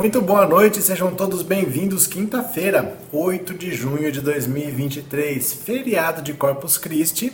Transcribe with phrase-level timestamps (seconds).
[0.00, 2.06] Muito boa noite, sejam todos bem-vindos.
[2.06, 7.30] Quinta-feira, 8 de junho de 2023, feriado de Corpus Christi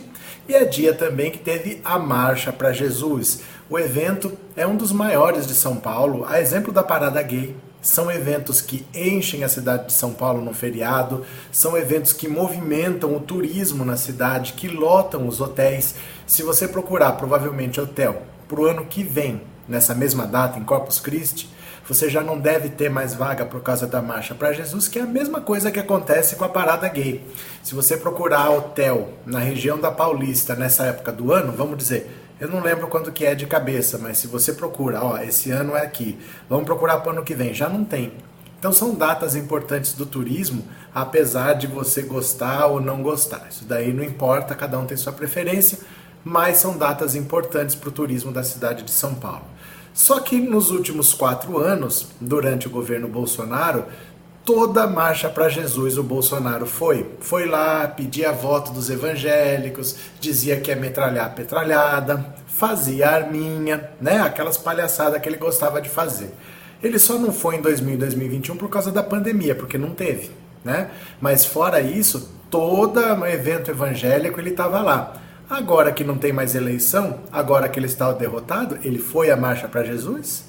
[0.49, 3.39] e é dia também que teve a Marcha para Jesus.
[3.69, 7.55] O evento é um dos maiores de São Paulo, a exemplo da Parada Gay.
[7.81, 13.15] São eventos que enchem a cidade de São Paulo no feriado, são eventos que movimentam
[13.15, 15.95] o turismo na cidade, que lotam os hotéis.
[16.25, 20.99] Se você procurar provavelmente hotel para o ano que vem, nessa mesma data, em Corpus
[20.99, 21.55] Christi,
[21.87, 25.03] você já não deve ter mais vaga por causa da marcha para Jesus, que é
[25.03, 27.25] a mesma coisa que acontece com a parada gay.
[27.63, 32.49] Se você procurar hotel na região da Paulista nessa época do ano, vamos dizer, eu
[32.49, 35.81] não lembro quando que é de cabeça, mas se você procura, ó, esse ano é
[35.81, 38.11] aqui, vamos procurar para o ano que vem, já não tem.
[38.59, 43.47] Então são datas importantes do turismo, apesar de você gostar ou não gostar.
[43.49, 45.79] Isso daí não importa, cada um tem sua preferência,
[46.23, 49.45] mas são datas importantes para o turismo da cidade de São Paulo.
[49.97, 53.85] Só que nos últimos quatro anos, durante o governo Bolsonaro,
[54.45, 57.09] toda marcha para Jesus o Bolsonaro foi.
[57.19, 64.19] Foi lá, pedia voto dos evangélicos, dizia que ia metralhar a petralhada, fazia arminha, né?
[64.19, 66.31] Aquelas palhaçadas que ele gostava de fazer.
[66.83, 70.29] Ele só não foi em 2000 e 2021 por causa da pandemia, porque não teve,
[70.63, 70.91] né?
[71.19, 75.26] Mas fora isso, todo evento evangélico ele estava lá.
[75.49, 79.65] Agora que não tem mais eleição, agora que ele está derrotado, ele foi à marcha
[79.65, 80.43] para Jesus?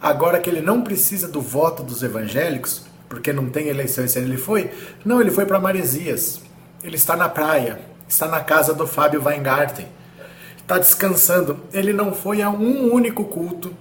[0.00, 4.28] Agora que ele não precisa do voto dos evangélicos, porque não tem eleição esse ano
[4.28, 4.70] ele foi?
[5.04, 6.40] Não, ele foi para Maresias.
[6.82, 9.86] Ele está na praia, está na casa do Fábio Weingarten.
[10.56, 11.60] Está descansando.
[11.70, 13.76] Ele não foi a um único culto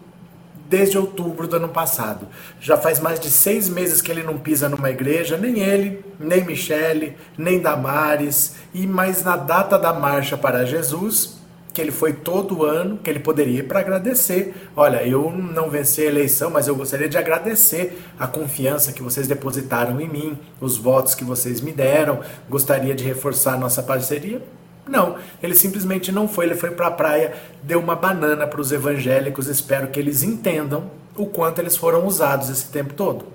[0.69, 2.27] desde outubro do ano passado.
[2.61, 6.45] Já faz mais de seis meses que ele não pisa numa igreja, nem ele, nem
[6.45, 11.39] Michele, nem Damares, e mais na data da marcha para Jesus,
[11.73, 14.69] que ele foi todo ano, que ele poderia ir para agradecer.
[14.75, 19.27] Olha, eu não venci a eleição, mas eu gostaria de agradecer a confiança que vocês
[19.27, 22.19] depositaram em mim, os votos que vocês me deram,
[22.49, 24.41] gostaria de reforçar nossa parceria.
[24.89, 28.71] Não, ele simplesmente não foi, ele foi para a praia, deu uma banana para os
[28.71, 33.25] evangélicos, espero que eles entendam o quanto eles foram usados esse tempo todo.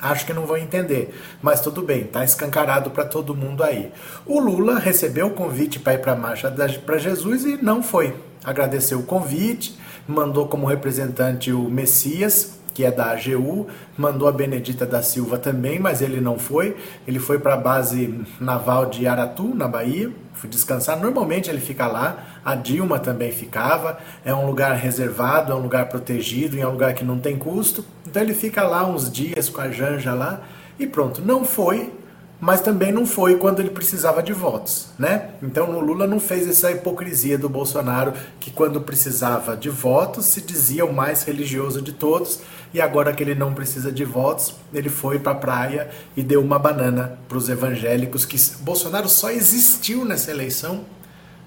[0.00, 1.12] Acho que não vão entender,
[1.42, 3.92] mas tudo bem, tá escancarado para todo mundo aí.
[4.24, 6.48] O Lula recebeu o convite para ir para a marcha
[6.86, 8.14] para Jesus e não foi.
[8.44, 13.66] Agradeceu o convite, mandou como representante o Messias, que é da AGU,
[13.96, 16.76] mandou a Benedita da Silva também, mas ele não foi.
[17.08, 20.96] Ele foi para a base naval de Aratu, na Bahia, foi descansar.
[20.96, 23.98] Normalmente ele fica lá, a Dilma também ficava.
[24.24, 27.84] É um lugar reservado, é um lugar protegido, é um lugar que não tem custo.
[28.06, 30.42] Então ele fica lá uns dias com a Janja lá
[30.78, 31.20] e pronto.
[31.20, 31.92] Não foi,
[32.40, 35.30] mas também não foi quando ele precisava de votos, né?
[35.42, 40.40] Então o Lula não fez essa hipocrisia do Bolsonaro que quando precisava de votos se
[40.40, 42.40] dizia o mais religioso de todos
[42.72, 46.40] e agora que ele não precisa de votos, ele foi para a praia e deu
[46.40, 50.84] uma banana para os evangélicos que Bolsonaro só existiu nessa eleição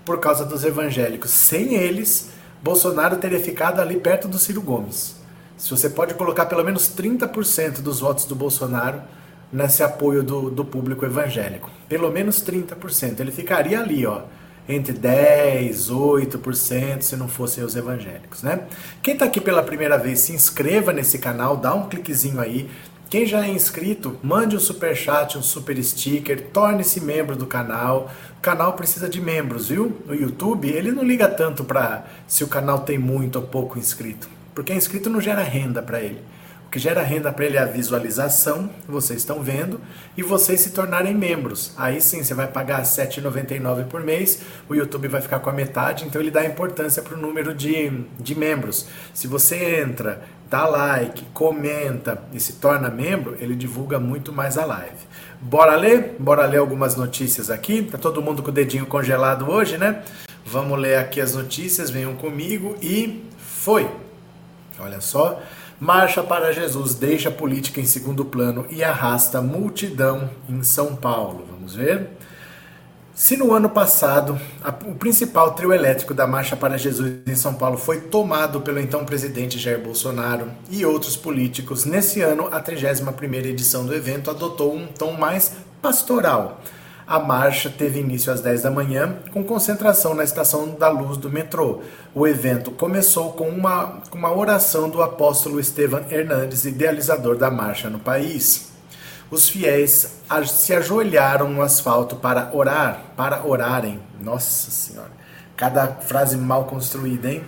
[0.04, 1.32] por causa dos evangélicos.
[1.32, 2.32] Sem eles,
[2.62, 5.16] Bolsonaro teria ficado ali perto do Ciro Gomes.
[5.58, 9.02] Se você pode colocar pelo menos 30% dos votos do Bolsonaro
[9.52, 11.70] nesse apoio do, do público evangélico.
[11.90, 13.20] Pelo menos 30%.
[13.20, 14.22] Ele ficaria ali, ó,
[14.68, 18.62] entre 10, 8%, se não fossem os evangélicos, né?
[19.02, 22.70] Quem está aqui pela primeira vez, se inscreva nesse canal, dá um cliquezinho aí.
[23.10, 28.10] Quem já é inscrito, mande um super chat, um super sticker, torne-se membro do canal.
[28.38, 29.98] O canal precisa de membros, viu?
[30.08, 34.30] O YouTube, ele não liga tanto para se o canal tem muito ou pouco inscrito,
[34.56, 36.22] porque inscrito não gera renda para ele
[36.72, 39.82] que gera renda para ele é a visualização, vocês estão vendo,
[40.16, 41.74] e vocês se tornarem membros.
[41.78, 45.54] Aí sim, você vai pagar R$ 7,99 por mês, o YouTube vai ficar com a
[45.54, 48.88] metade, então ele dá importância para o número de, de membros.
[49.14, 54.64] Se você entra, dá like, comenta e se torna membro, ele divulga muito mais a
[54.64, 55.12] live.
[55.42, 56.16] Bora ler?
[56.20, 57.82] Bora ler algumas notícias aqui.
[57.82, 60.04] Tá todo mundo com o dedinho congelado hoje, né?
[60.46, 63.90] Vamos ler aqui as notícias, venham comigo e foi.
[64.80, 65.42] Olha só.
[65.82, 71.44] Marcha para Jesus deixa a política em segundo plano e arrasta multidão em São Paulo.
[71.50, 72.08] Vamos ver?
[73.16, 77.56] Se no ano passado a, o principal trio elétrico da Marcha para Jesus em São
[77.56, 83.46] Paulo foi tomado pelo então presidente Jair Bolsonaro e outros políticos, nesse ano a 31ª
[83.46, 85.52] edição do evento adotou um tom mais
[85.82, 86.62] pastoral
[87.12, 91.30] a marcha teve início às 10 da manhã, com concentração na estação da luz do
[91.30, 91.82] metrô.
[92.16, 98.00] O evento começou com uma, uma oração do apóstolo Estevam Hernandes, idealizador da marcha no
[98.00, 98.72] país.
[99.30, 104.00] Os fiéis se ajoelharam no asfalto para orar, para orarem.
[104.22, 105.12] Nossa Senhora,
[105.58, 107.44] cada frase mal construída, hein?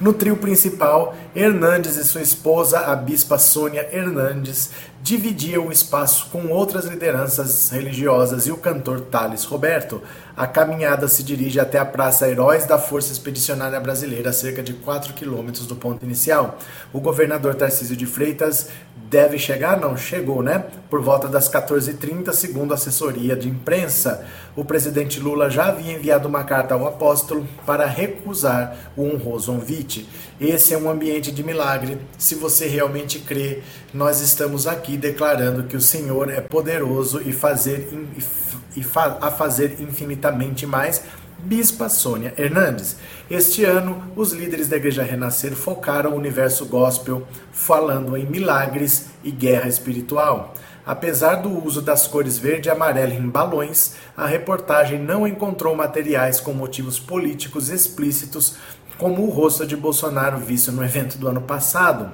[0.00, 4.70] No trio principal, Hernandes e sua esposa, a bispa Sônia Hernandes,
[5.02, 10.00] dividiam o espaço com outras lideranças religiosas e o cantor Thales Roberto.
[10.40, 14.72] A caminhada se dirige até a Praça Heróis da Força Expedicionária Brasileira, a cerca de
[14.72, 16.58] 4 quilômetros do ponto inicial.
[16.94, 18.68] O governador Tarcísio de Freitas
[19.10, 20.64] deve chegar, não, chegou, né?
[20.88, 24.24] Por volta das 14h30, segundo a assessoria de imprensa.
[24.56, 30.08] O presidente Lula já havia enviado uma carta ao apóstolo para recusar o honroso convite.
[30.40, 31.98] Esse é um ambiente de milagre.
[32.16, 33.60] Se você realmente crê,
[33.92, 37.90] nós estamos aqui declarando que o Senhor é poderoso e fazer
[38.76, 41.02] e fa a fazer infinitamente mais
[41.42, 42.96] Bispa Sônia Hernandes.
[43.30, 49.30] Este ano, os líderes da Igreja Renascer focaram o universo gospel falando em milagres e
[49.30, 50.54] guerra espiritual.
[50.84, 56.40] Apesar do uso das cores verde e amarela em balões, a reportagem não encontrou materiais
[56.40, 58.56] com motivos políticos explícitos,
[58.98, 62.10] como o rosto de Bolsonaro visto no evento do ano passado.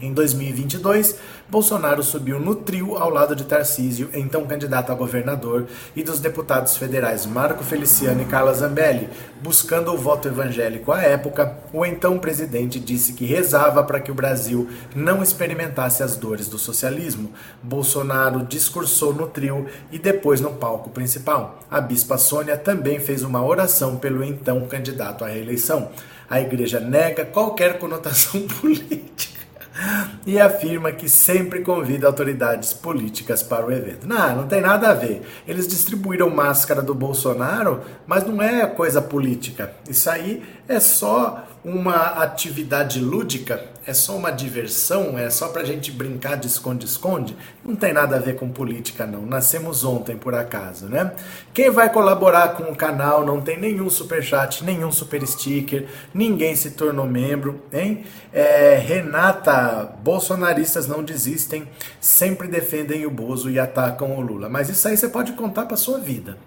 [0.00, 1.16] Em 2022,
[1.48, 6.76] Bolsonaro subiu no trio ao lado de Tarcísio, então candidato a governador, e dos deputados
[6.76, 9.08] federais Marco Feliciano e Carla Zambelli.
[9.40, 14.14] Buscando o voto evangélico à época, o então presidente disse que rezava para que o
[14.14, 17.30] Brasil não experimentasse as dores do socialismo.
[17.62, 21.60] Bolsonaro discursou no trio e depois no palco principal.
[21.70, 25.90] A bispa Sônia também fez uma oração pelo então candidato à reeleição.
[26.28, 29.33] A igreja nega qualquer conotação política
[30.26, 34.06] e afirma que sempre convida autoridades políticas para o evento.
[34.06, 35.22] Não, não tem nada a ver.
[35.46, 39.74] Eles distribuíram máscara do Bolsonaro, mas não é coisa política.
[39.88, 45.92] Isso aí é só uma atividade lúdica, é só uma diversão, é só pra gente
[45.92, 47.36] brincar de esconde-esconde.
[47.64, 49.26] Não tem nada a ver com política, não.
[49.26, 51.12] Nascemos ontem, por acaso, né?
[51.52, 56.56] Quem vai colaborar com o canal não tem nenhum super chat, nenhum super sticker, ninguém
[56.56, 58.04] se tornou membro, hein?
[58.32, 61.68] É, Renata, bolsonaristas não desistem,
[62.00, 64.48] sempre defendem o Bozo e atacam o Lula.
[64.48, 66.38] Mas isso aí você pode contar pra sua vida.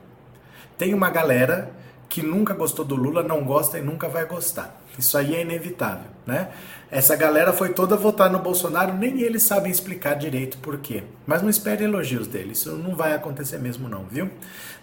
[0.78, 1.72] Tem uma galera
[2.10, 4.82] que nunca gostou do Lula não gosta e nunca vai gostar.
[4.98, 6.50] Isso aí é inevitável, né?
[6.90, 11.04] Essa galera foi toda votar no Bolsonaro, nem eles sabem explicar direito por quê.
[11.26, 14.30] Mas não espere elogios dele, isso não vai acontecer mesmo não, viu?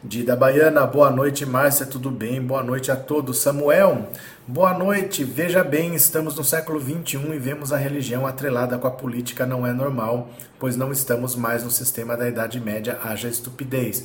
[0.02, 2.40] Dida Baiana, boa noite, Márcia, tudo bem?
[2.40, 3.38] Boa noite a todos.
[3.38, 4.06] Samuel,
[4.46, 5.24] boa noite.
[5.24, 9.66] Veja bem, estamos no século 21 e vemos a religião atrelada com a política não
[9.66, 10.28] é normal,
[10.58, 14.04] pois não estamos mais no sistema da Idade Média, haja estupidez.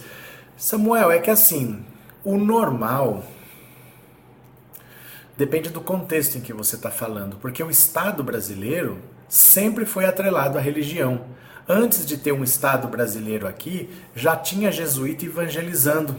[0.55, 1.83] Samuel, é que assim,
[2.23, 3.23] o normal
[5.37, 10.57] depende do contexto em que você está falando, porque o Estado brasileiro sempre foi atrelado
[10.57, 11.21] à religião.
[11.67, 16.15] Antes de ter um Estado brasileiro aqui, já tinha jesuíta evangelizando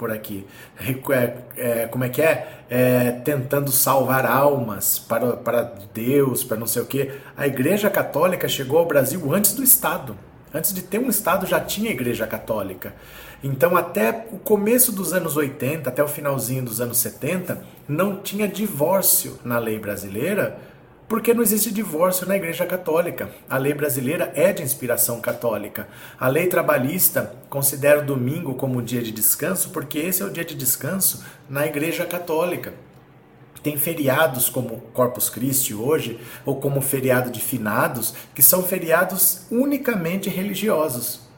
[0.00, 0.46] por aqui.
[0.78, 2.64] É, é, como é que é?
[2.70, 3.10] é?
[3.10, 7.12] Tentando salvar almas para, para Deus, para não sei o quê.
[7.36, 10.16] A Igreja Católica chegou ao Brasil antes do Estado.
[10.54, 12.94] Antes de ter um Estado já tinha Igreja Católica.
[13.42, 18.46] Então, até o começo dos anos 80, até o finalzinho dos anos 70, não tinha
[18.46, 20.58] divórcio na lei brasileira,
[21.08, 23.30] porque não existe divórcio na Igreja Católica.
[23.48, 25.88] A lei brasileira é de inspiração católica.
[26.20, 30.44] A lei trabalhista considera o domingo como dia de descanso, porque esse é o dia
[30.44, 32.74] de descanso na Igreja Católica.
[33.62, 40.28] Tem feriados como Corpus Christi hoje, ou como feriado de finados, que são feriados unicamente
[40.28, 41.29] religiosos.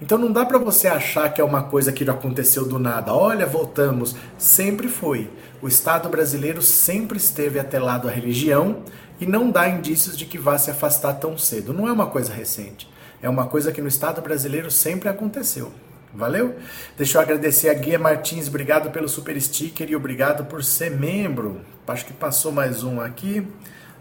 [0.00, 3.12] Então não dá para você achar que é uma coisa que aconteceu do nada.
[3.12, 4.16] Olha, voltamos.
[4.38, 5.30] Sempre foi.
[5.60, 8.82] O Estado brasileiro sempre esteve atrelado à religião
[9.20, 11.74] e não dá indícios de que vá se afastar tão cedo.
[11.74, 12.88] Não é uma coisa recente.
[13.22, 15.70] É uma coisa que no Estado brasileiro sempre aconteceu.
[16.14, 16.56] Valeu?
[16.96, 21.60] Deixa eu agradecer a Guia Martins, obrigado pelo super sticker e obrigado por ser membro.
[21.86, 23.46] Acho que passou mais um aqui.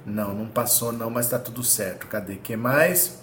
[0.06, 2.08] Não, não passou não, mas tá tudo certo.
[2.08, 2.36] Cadê?
[2.36, 3.20] que mais?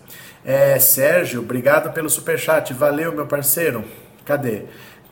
[0.49, 2.73] É, Sérgio, obrigado pelo super chat.
[2.73, 3.85] Valeu, meu parceiro.
[4.25, 4.63] Cadê?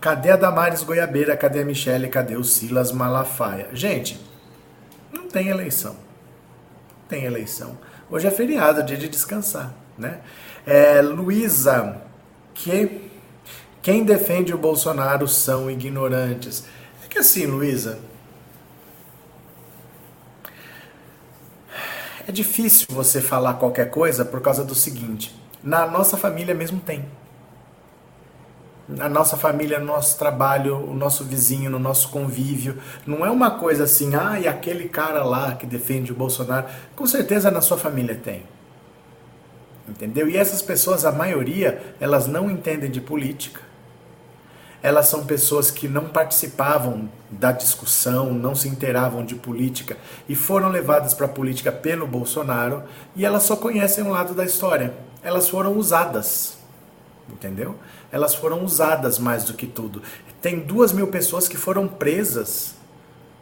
[0.01, 1.37] Cadê a Damares Goiabeira?
[1.37, 2.07] Cadê a Michele?
[2.07, 3.67] Cadê o Silas Malafaia?
[3.73, 4.25] Gente,
[5.13, 5.97] não tem eleição.
[7.09, 7.77] Tem eleição.
[8.09, 10.21] Hoje é feriado, dia de descansar, né?
[10.65, 12.01] É, Luísa,
[12.55, 13.11] que
[13.83, 16.65] quem defende o Bolsonaro são ignorantes.
[17.05, 17.99] É que assim, Luísa,
[22.27, 27.05] é difícil você falar qualquer coisa por causa do seguinte: na nossa família mesmo tem.
[28.87, 32.77] Na nossa família, no nosso trabalho, o nosso vizinho, no nosso convívio.
[33.07, 36.67] Não é uma coisa assim, ah, e aquele cara lá que defende o Bolsonaro.
[36.95, 38.43] Com certeza na sua família tem.
[39.89, 40.29] Entendeu?
[40.29, 43.61] E essas pessoas, a maioria, elas não entendem de política
[44.85, 49.97] elas são pessoas que não participavam da discussão, não se inteiravam de política
[50.29, 52.83] e foram levadas para a política pelo Bolsonaro
[53.17, 54.93] e elas só conhecem um lado da história.
[55.23, 56.59] Elas foram usadas,
[57.31, 57.77] entendeu?
[58.13, 60.03] Elas foram usadas mais do que tudo.
[60.43, 62.75] Tem duas mil pessoas que foram presas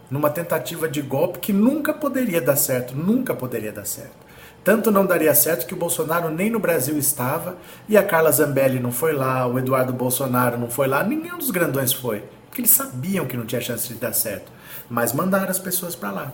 [0.08, 4.14] numa tentativa de golpe que nunca poderia dar certo, nunca poderia dar certo.
[4.64, 7.57] Tanto não daria certo que o Bolsonaro nem no Brasil estava,
[7.88, 11.50] e a Carla Zambelli não foi lá, o Eduardo Bolsonaro não foi lá, nenhum dos
[11.50, 12.23] grandões foi.
[12.47, 14.52] Porque eles sabiam que não tinha chance de dar certo.
[14.88, 16.33] Mas mandaram as pessoas para lá.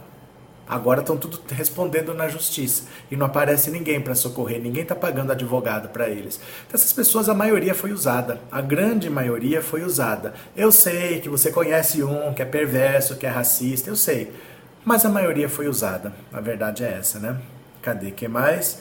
[0.69, 5.33] Agora estão tudo respondendo na justiça e não aparece ninguém para socorrer, ninguém está pagando
[5.33, 6.39] advogado para eles.
[6.67, 10.35] Então, essas pessoas, a maioria foi usada, a grande maioria foi usada.
[10.55, 14.31] Eu sei que você conhece um que é perverso, que é racista, eu sei,
[14.85, 16.13] mas a maioria foi usada.
[16.31, 17.39] A verdade é essa, né?
[17.83, 18.81] Cadê que mais?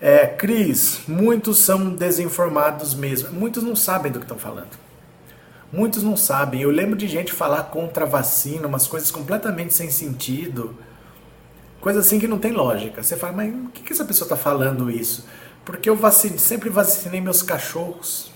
[0.00, 3.32] É, Cris, muitos são desinformados mesmo.
[3.32, 4.78] Muitos não sabem do que estão falando.
[5.72, 6.60] Muitos não sabem.
[6.60, 10.76] Eu lembro de gente falar contra a vacina, umas coisas completamente sem sentido.
[11.80, 13.02] Coisa assim que não tem lógica.
[13.02, 15.26] Você fala, mas o que, que essa pessoa está falando isso?
[15.64, 18.30] Porque eu vacine, sempre vacinei meus cachorros.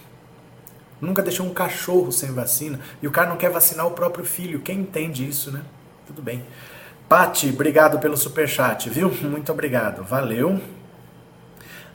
[1.01, 2.81] Nunca deixei um cachorro sem vacina.
[3.01, 4.61] E o cara não quer vacinar o próprio filho.
[4.61, 5.63] Quem entende isso, né?
[6.07, 6.45] Tudo bem.
[7.09, 9.11] Pati, obrigado pelo superchat, viu?
[9.23, 10.61] Muito obrigado, valeu.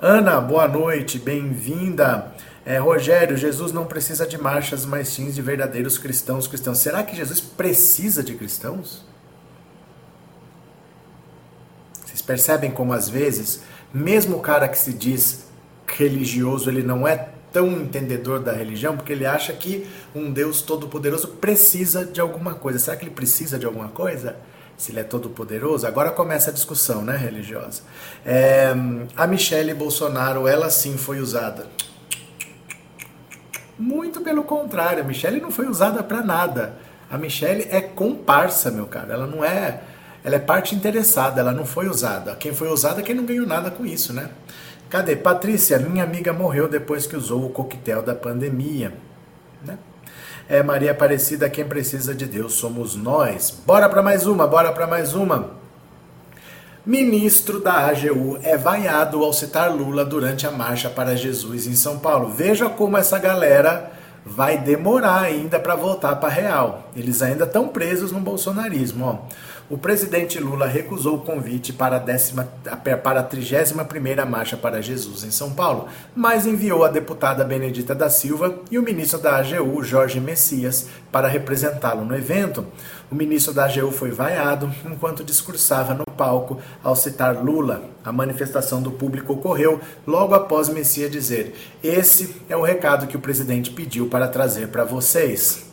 [0.01, 2.34] Ana, boa noite, bem-vinda.
[2.65, 6.79] É, Rogério, Jesus não precisa de marchas, mas sim de verdadeiros cristãos cristãos.
[6.79, 9.05] Será que Jesus precisa de cristãos?
[12.03, 13.62] Vocês percebem como às vezes,
[13.93, 15.46] mesmo o cara que se diz
[15.86, 21.27] religioso, ele não é tão entendedor da religião, porque ele acha que um Deus todo-poderoso
[21.27, 22.79] precisa de alguma coisa.
[22.79, 24.38] Será que ele precisa de alguma coisa?
[24.84, 25.88] Se ele é todo poderoso.
[25.88, 27.84] Agora começa a discussão, né, religiosa.
[28.25, 28.74] É,
[29.16, 31.68] a Michelle Bolsonaro, ela sim foi usada.
[33.80, 36.74] Muito pelo contrário, a Michelle não foi usada para nada.
[37.10, 39.13] A Michelle é comparsa, meu cara.
[39.13, 39.80] Ela não é,
[40.22, 42.36] ela é parte interessada, ela não foi usada.
[42.36, 44.32] Quem foi usada é quem não ganhou nada com isso, né?
[44.90, 45.16] Cadê?
[45.16, 48.94] Patrícia, minha amiga morreu depois que usou o coquetel da pandemia.
[50.53, 53.50] É Maria Aparecida, quem precisa de Deus somos nós.
[53.65, 55.50] Bora para mais uma, bora para mais uma.
[56.86, 61.98] Ministro da AGU é vaiado ao citar Lula durante a marcha para Jesus em São
[61.98, 62.29] Paulo.
[62.29, 63.93] Veja como essa galera
[64.24, 66.91] vai demorar ainda para voltar para real.
[66.95, 69.05] Eles ainda estão presos no bolsonarismo.
[69.05, 72.43] Ó o presidente Lula recusou o convite para a, décima,
[73.03, 78.10] para a 31ª Marcha para Jesus em São Paulo, mas enviou a deputada Benedita da
[78.10, 82.65] Silva e o ministro da AGU, Jorge Messias, para representá-lo no evento.
[83.10, 87.84] O ministro da AGU foi vaiado enquanto discursava no palco ao citar Lula.
[88.03, 93.22] A manifestação do público ocorreu logo após Messias dizer: Esse é o recado que o
[93.22, 95.65] presidente pediu para trazer para vocês.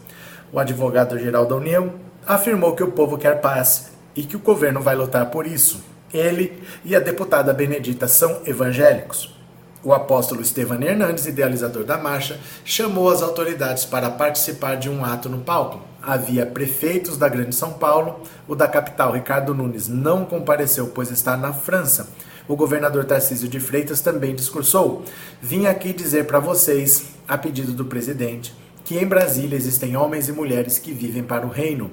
[0.53, 1.95] O advogado-geral da União,
[2.27, 5.83] afirmou que o povo quer paz e que o governo vai lutar por isso.
[6.13, 9.35] Ele e a deputada Benedita são evangélicos.
[9.83, 15.29] O apóstolo Estevan Hernandes, idealizador da marcha, chamou as autoridades para participar de um ato
[15.29, 15.81] no palco.
[16.03, 21.37] Havia prefeitos da Grande São Paulo, o da capital, Ricardo Nunes, não compareceu, pois está
[21.37, 22.09] na França.
[22.47, 25.05] O governador Tarcísio de Freitas também discursou.
[25.41, 30.33] Vim aqui dizer para vocês, a pedido do presidente, que em Brasília existem homens e
[30.33, 31.91] mulheres que vivem para o reino.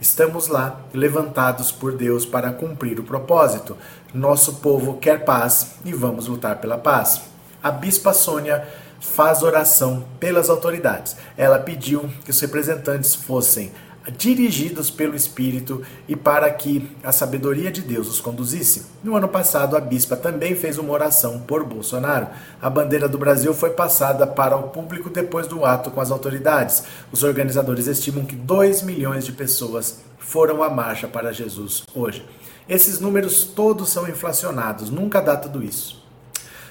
[0.00, 3.76] Estamos lá, levantados por Deus para cumprir o propósito.
[4.14, 7.22] Nosso povo quer paz e vamos lutar pela paz.
[7.62, 8.66] A Bispa Sônia
[9.00, 11.16] faz oração pelas autoridades.
[11.36, 13.72] Ela pediu que os representantes fossem
[14.16, 18.86] dirigidos pelo Espírito e para que a sabedoria de Deus os conduzisse.
[19.02, 22.28] No ano passado, a bispa também fez uma oração por Bolsonaro.
[22.60, 26.84] A bandeira do Brasil foi passada para o público depois do ato com as autoridades.
[27.12, 32.26] Os organizadores estimam que 2 milhões de pessoas foram à marcha para Jesus hoje.
[32.68, 36.00] Esses números todos são inflacionados, nunca dá tudo isso.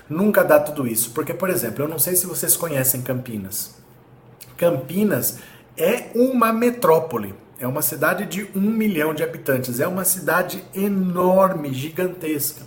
[0.10, 3.76] Nunca dá tudo isso, porque, por exemplo, eu não sei se vocês conhecem Campinas.
[4.58, 5.38] Campinas
[5.78, 7.34] é uma metrópole.
[7.60, 9.80] É uma cidade de um milhão de habitantes.
[9.80, 12.66] É uma cidade enorme, gigantesca.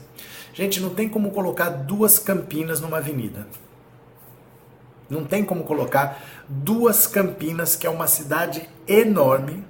[0.53, 3.47] Gente, não tem como colocar duas Campinas numa avenida.
[5.09, 9.65] Não tem como colocar duas Campinas, que é uma cidade enorme,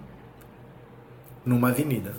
[1.44, 2.14] numa avenida.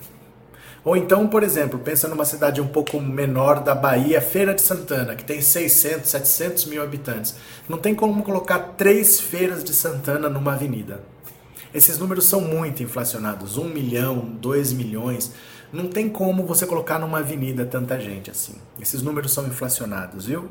[0.86, 5.16] Ou então, por exemplo, pensa numa cidade um pouco menor da Bahia, Feira de Santana,
[5.16, 7.36] que tem 600, 700 mil habitantes.
[7.70, 11.02] Não tem como colocar três feiras de Santana numa avenida.
[11.74, 15.32] Esses números são muito inflacionados, 1 milhão, 2 milhões.
[15.72, 18.56] Não tem como você colocar numa avenida tanta gente assim.
[18.80, 20.50] Esses números são inflacionados, viu?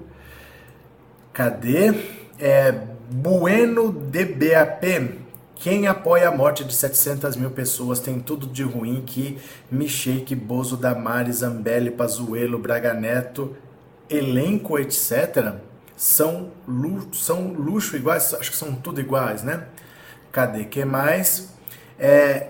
[1.33, 1.95] Cadê?
[2.41, 2.73] É,
[3.11, 5.22] bueno DBAP.
[5.63, 9.39] Quem apoia a morte de 700 mil pessoas tem tudo de ruim que
[9.71, 13.55] Michele, Bozo, Damares, Zambelli, Pazuello, Braga Neto,
[14.11, 15.55] elenco, etc.
[15.97, 19.69] São luxo, são luxo iguais, acho que são tudo iguais, né?
[20.33, 20.65] Cadê?
[20.65, 21.51] que mais?
[21.97, 22.49] É,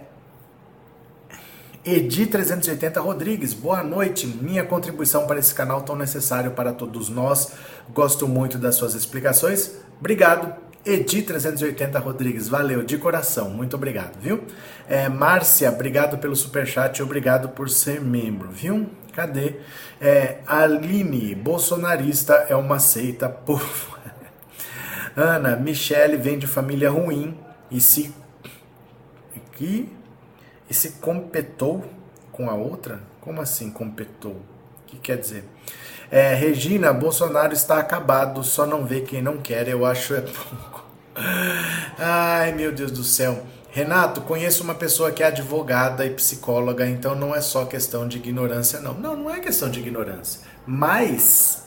[1.85, 4.26] Edi 380 Rodrigues, boa noite.
[4.26, 7.52] Minha contribuição para esse canal tão necessário para todos nós.
[7.92, 9.73] Gosto muito das suas explicações.
[10.00, 10.72] Obrigado.
[10.85, 14.43] Edi 380 Rodrigues, valeu de coração, muito obrigado, viu?
[14.89, 18.91] É, Márcia, obrigado pelo superchat, obrigado por ser membro, viu?
[19.12, 19.61] Cadê?
[20.01, 23.62] É, Aline, bolsonarista é uma seita, por.
[25.15, 27.39] Ana, Michele vem de família ruim
[27.71, 28.12] e se.
[29.61, 29.89] E,
[30.69, 31.85] e se competou
[32.33, 33.01] com a outra?
[33.21, 34.33] Como assim competou?
[34.33, 35.45] O que quer dizer?
[36.12, 40.85] É, Regina, Bolsonaro está acabado, só não vê quem não quer, eu acho é pouco.
[41.99, 43.47] Ai, meu Deus do céu.
[43.71, 48.19] Renato, conheço uma pessoa que é advogada e psicóloga, então não é só questão de
[48.19, 48.92] ignorância, não.
[48.92, 50.42] Não, não é questão de ignorância.
[50.66, 51.66] Mas,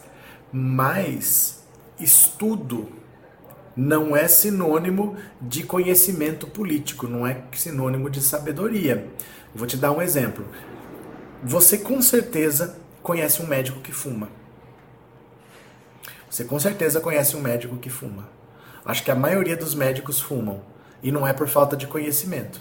[0.52, 1.64] mas,
[2.00, 2.88] estudo
[3.76, 9.08] não é sinônimo de conhecimento político, não é sinônimo de sabedoria.
[9.56, 10.46] Vou te dar um exemplo.
[11.44, 14.28] Você com certeza conhece um médico que fuma.
[16.28, 18.28] Você com certeza conhece um médico que fuma.
[18.84, 20.62] Acho que a maioria dos médicos fumam
[21.04, 22.60] e não é por falta de conhecimento.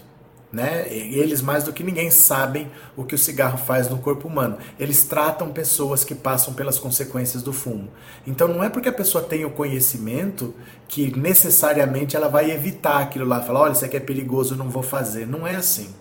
[0.53, 0.85] Né?
[0.87, 4.59] Eles mais do que ninguém sabem o que o cigarro faz no corpo humano.
[4.79, 7.89] Eles tratam pessoas que passam pelas consequências do fumo.
[8.25, 10.53] Então não é porque a pessoa tem o conhecimento
[10.87, 14.83] que necessariamente ela vai evitar aquilo lá, falar, olha, isso aqui é perigoso, não vou
[14.83, 15.25] fazer.
[15.25, 15.93] Não é assim.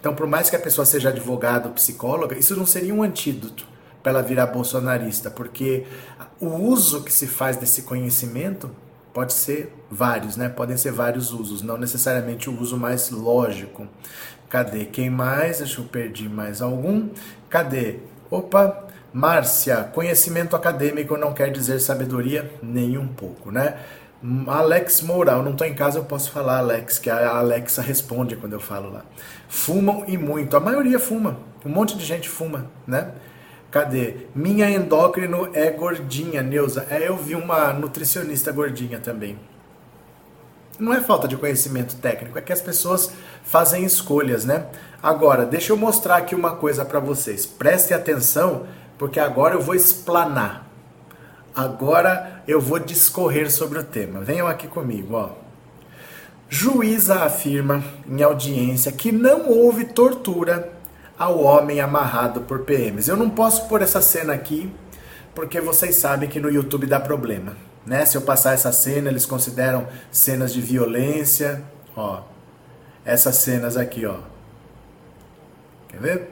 [0.00, 3.73] Então, por mais que a pessoa seja advogada ou psicóloga, isso não seria um antídoto
[4.04, 5.86] para ela virar bolsonarista, porque
[6.38, 8.70] o uso que se faz desse conhecimento
[9.14, 10.50] pode ser vários, né?
[10.50, 13.88] Podem ser vários usos, não necessariamente o uso mais lógico.
[14.50, 14.84] Cadê?
[14.84, 15.58] Quem mais?
[15.58, 17.08] Deixa eu perder mais algum.
[17.48, 18.00] Cadê?
[18.30, 23.78] Opa, Márcia, conhecimento acadêmico não quer dizer sabedoria nem um pouco, né?
[24.46, 28.36] Alex Moura, eu não estou em casa, eu posso falar, Alex, que a Alexa responde
[28.36, 29.02] quando eu falo lá.
[29.48, 30.56] Fumam e muito.
[30.56, 31.38] A maioria fuma.
[31.64, 33.12] Um monte de gente fuma, né?
[33.74, 34.28] Cadê?
[34.32, 36.86] Minha endócrino é gordinha, Neuza.
[36.88, 39.36] É, eu vi uma nutricionista gordinha também.
[40.78, 43.10] Não é falta de conhecimento técnico, é que as pessoas
[43.42, 44.66] fazem escolhas, né?
[45.02, 47.46] Agora, deixa eu mostrar aqui uma coisa para vocês.
[47.46, 48.64] Prestem atenção,
[48.96, 50.70] porque agora eu vou explanar.
[51.52, 54.20] Agora eu vou discorrer sobre o tema.
[54.20, 55.30] Venham aqui comigo, ó.
[56.48, 60.73] Juíza afirma em audiência que não houve tortura
[61.18, 63.08] ao homem amarrado por PMs.
[63.08, 64.72] Eu não posso pôr essa cena aqui
[65.34, 68.04] porque vocês sabem que no YouTube dá problema, né?
[68.06, 71.62] Se eu passar essa cena, eles consideram cenas de violência,
[71.96, 72.22] ó.
[73.04, 74.16] Essas cenas aqui, ó.
[75.88, 76.30] Quer ver?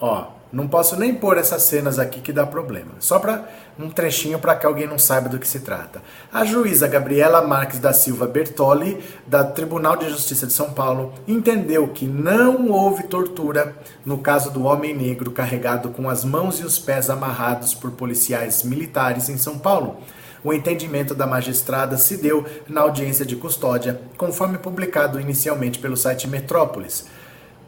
[0.00, 2.92] Ó, não posso nem pôr essas cenas aqui que dá problema.
[2.98, 6.02] Só para um trechinho para que alguém não saiba do que se trata.
[6.32, 11.88] A juíza Gabriela Marques da Silva Bertoli, da Tribunal de Justiça de São Paulo, entendeu
[11.88, 16.78] que não houve tortura no caso do homem negro carregado com as mãos e os
[16.78, 19.98] pés amarrados por policiais militares em São Paulo.
[20.42, 26.28] O entendimento da magistrada se deu na audiência de custódia, conforme publicado inicialmente pelo site
[26.28, 27.06] Metrópolis.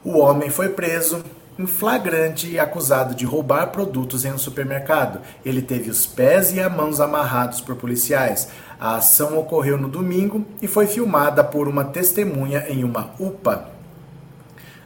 [0.04, 1.24] O homem foi preso
[1.58, 5.20] em flagrante e acusado de roubar produtos em um supermercado.
[5.44, 8.48] Ele teve os pés e as mãos amarrados por policiais.
[8.78, 13.76] A ação ocorreu no domingo e foi filmada por uma testemunha em uma UPA.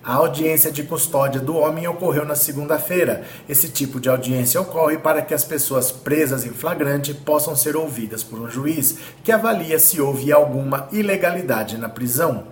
[0.03, 3.23] A audiência de custódia do homem ocorreu na segunda-feira.
[3.49, 8.25] Esse tipo de audiência ocorre para que as pessoas presas em flagrante possam ser ouvidas
[8.25, 12.49] por um juiz que avalia se houve alguma ilegalidade na prisão.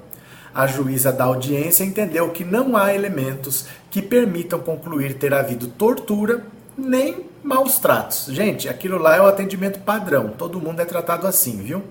[0.55, 6.45] A juíza da audiência entendeu que não há elementos que permitam concluir ter havido tortura
[6.79, 8.27] nem maus tratos.
[8.29, 11.83] Gente, aquilo lá é o atendimento padrão, todo mundo é tratado assim, viu?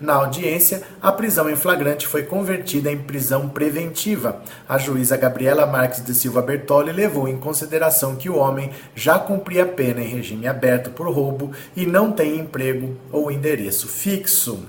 [0.00, 4.42] Na audiência, a prisão em flagrante foi convertida em prisão preventiva.
[4.68, 9.64] A juíza Gabriela Marques de Silva Bertoli levou em consideração que o homem já cumpria
[9.64, 14.66] pena em regime aberto por roubo e não tem emprego ou endereço fixo.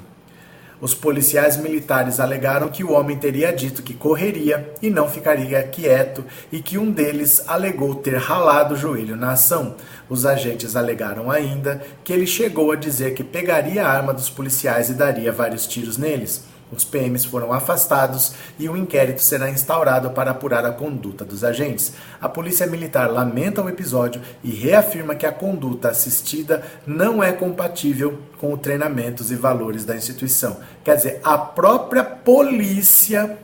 [0.81, 6.23] Os policiais militares alegaram que o homem teria dito que correria e não ficaria quieto
[6.51, 9.75] e que um deles alegou ter ralado o joelho na ação.
[10.09, 14.89] Os agentes alegaram ainda que ele chegou a dizer que pegaria a arma dos policiais
[14.89, 16.44] e daria vários tiros neles.
[16.71, 21.93] Os PMs foram afastados e um inquérito será instaurado para apurar a conduta dos agentes.
[22.19, 28.19] A Polícia Militar lamenta o episódio e reafirma que a conduta assistida não é compatível
[28.39, 30.57] com os treinamentos e valores da instituição.
[30.83, 33.37] Quer dizer, a própria polícia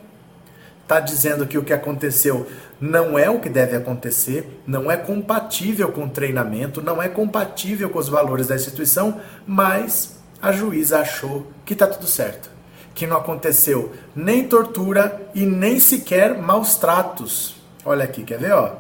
[0.81, 2.47] está dizendo que o que aconteceu
[2.79, 7.89] não é o que deve acontecer, não é compatível com o treinamento, não é compatível
[7.91, 12.60] com os valores da instituição, mas a juíza achou que está tudo certo
[12.93, 17.55] que não aconteceu nem tortura e nem sequer maus tratos.
[17.85, 18.75] Olha aqui, quer ver, ó?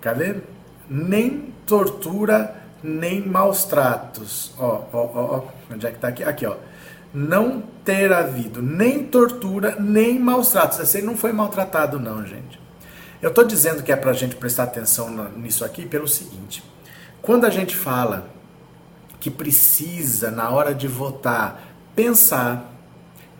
[0.00, 0.44] Quer ver?
[0.88, 4.52] Nem tortura, nem maus tratos.
[4.58, 5.42] Ó, ó, ó, ó.
[5.72, 6.24] onde é que tá aqui?
[6.24, 6.56] Aqui, ó.
[7.12, 10.78] Não ter havido nem tortura, nem maus tratos.
[10.80, 12.60] Esse não foi maltratado, não, gente.
[13.20, 16.62] Eu tô dizendo que é pra gente prestar atenção nisso aqui pelo seguinte.
[17.20, 18.30] Quando a gente fala
[19.18, 21.60] que precisa, na hora de votar,
[21.94, 22.70] pensar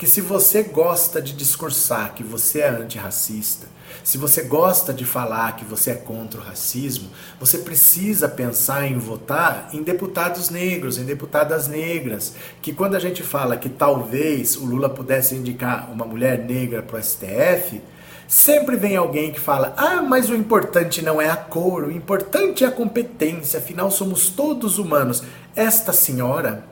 [0.01, 3.67] que se você gosta de discursar que você é antirracista,
[4.03, 8.97] se você gosta de falar que você é contra o racismo, você precisa pensar em
[8.97, 12.35] votar em deputados negros, em deputadas negras.
[12.63, 16.99] Que quando a gente fala que talvez o Lula pudesse indicar uma mulher negra para
[16.99, 17.83] o STF,
[18.27, 22.65] sempre vem alguém que fala: ah, mas o importante não é a cor, o importante
[22.65, 25.23] é a competência, afinal somos todos humanos.
[25.55, 26.65] Esta senhora,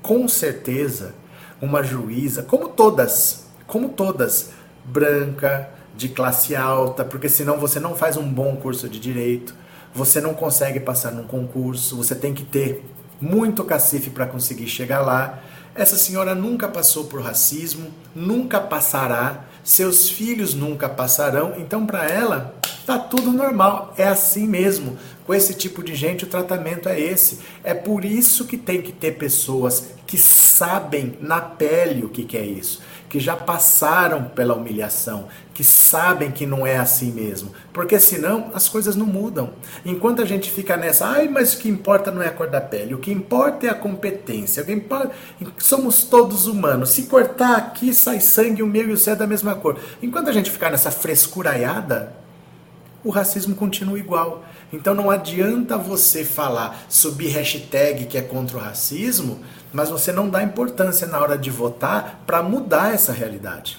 [0.00, 1.23] com certeza,
[1.64, 4.50] uma juíza, como todas, como todas,
[4.84, 9.54] branca, de classe alta, porque senão você não faz um bom curso de direito,
[9.94, 12.84] você não consegue passar num concurso, você tem que ter
[13.20, 15.38] muito cacife para conseguir chegar lá.
[15.74, 22.54] Essa senhora nunca passou por racismo, nunca passará, seus filhos nunca passarão, então para ela
[22.84, 24.96] tá tudo normal, é assim mesmo.
[25.26, 27.40] Com esse tipo de gente o tratamento é esse.
[27.62, 32.36] É por isso que tem que ter pessoas que sabem na pele o que, que
[32.36, 37.98] é isso, que já passaram pela humilhação, que sabem que não é assim mesmo, porque
[37.98, 39.50] senão as coisas não mudam.
[39.84, 42.60] Enquanto a gente fica nessa, ai, mas o que importa não é a cor da
[42.60, 45.10] pele, o que importa é a competência, o que importa,
[45.58, 46.90] somos todos humanos.
[46.90, 49.78] Se cortar aqui sai sangue, o meu e o céu é da mesma cor.
[50.02, 52.23] Enquanto a gente ficar nessa frescuraiada,
[53.04, 54.42] o racismo continua igual.
[54.72, 59.40] Então não adianta você falar, subir hashtag que é contra o racismo,
[59.72, 63.78] mas você não dá importância na hora de votar para mudar essa realidade.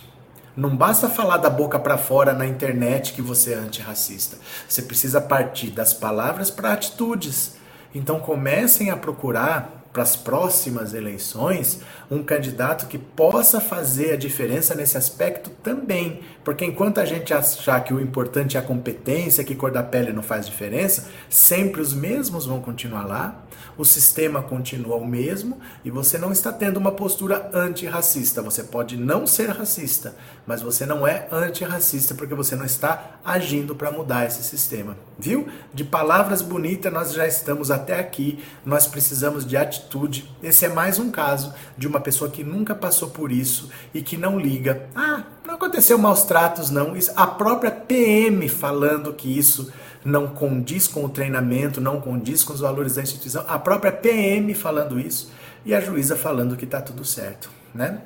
[0.55, 4.37] Não basta falar da boca para fora na internet que você é antirracista.
[4.69, 7.55] Você precisa partir das palavras para atitudes.
[7.93, 11.79] Então comecem a procurar para as próximas eleições
[12.11, 16.19] um candidato que possa fazer a diferença nesse aspecto também.
[16.43, 20.11] Porque enquanto a gente achar que o importante é a competência, que cor da pele
[20.11, 23.44] não faz diferença, sempre os mesmos vão continuar lá,
[23.77, 28.41] o sistema continua o mesmo e você não está tendo uma postura antirracista.
[28.41, 33.75] Você pode não ser racista, mas você não é antirracista porque você não está agindo
[33.75, 34.97] para mudar esse sistema.
[35.17, 35.47] Viu?
[35.73, 40.29] De palavras bonitas nós já estamos até aqui, nós precisamos de atitude.
[40.41, 44.17] Esse é mais um caso de uma pessoa que nunca passou por isso e que
[44.17, 44.87] não liga.
[44.95, 46.93] Ah, não aconteceu maus tratos, não.
[47.15, 49.71] A própria PM falando que isso
[50.05, 53.43] não condiz com o treinamento, não condiz com os valores da instituição.
[53.47, 55.31] A própria PM falando isso
[55.65, 57.99] e a juíza falando que está tudo certo, né?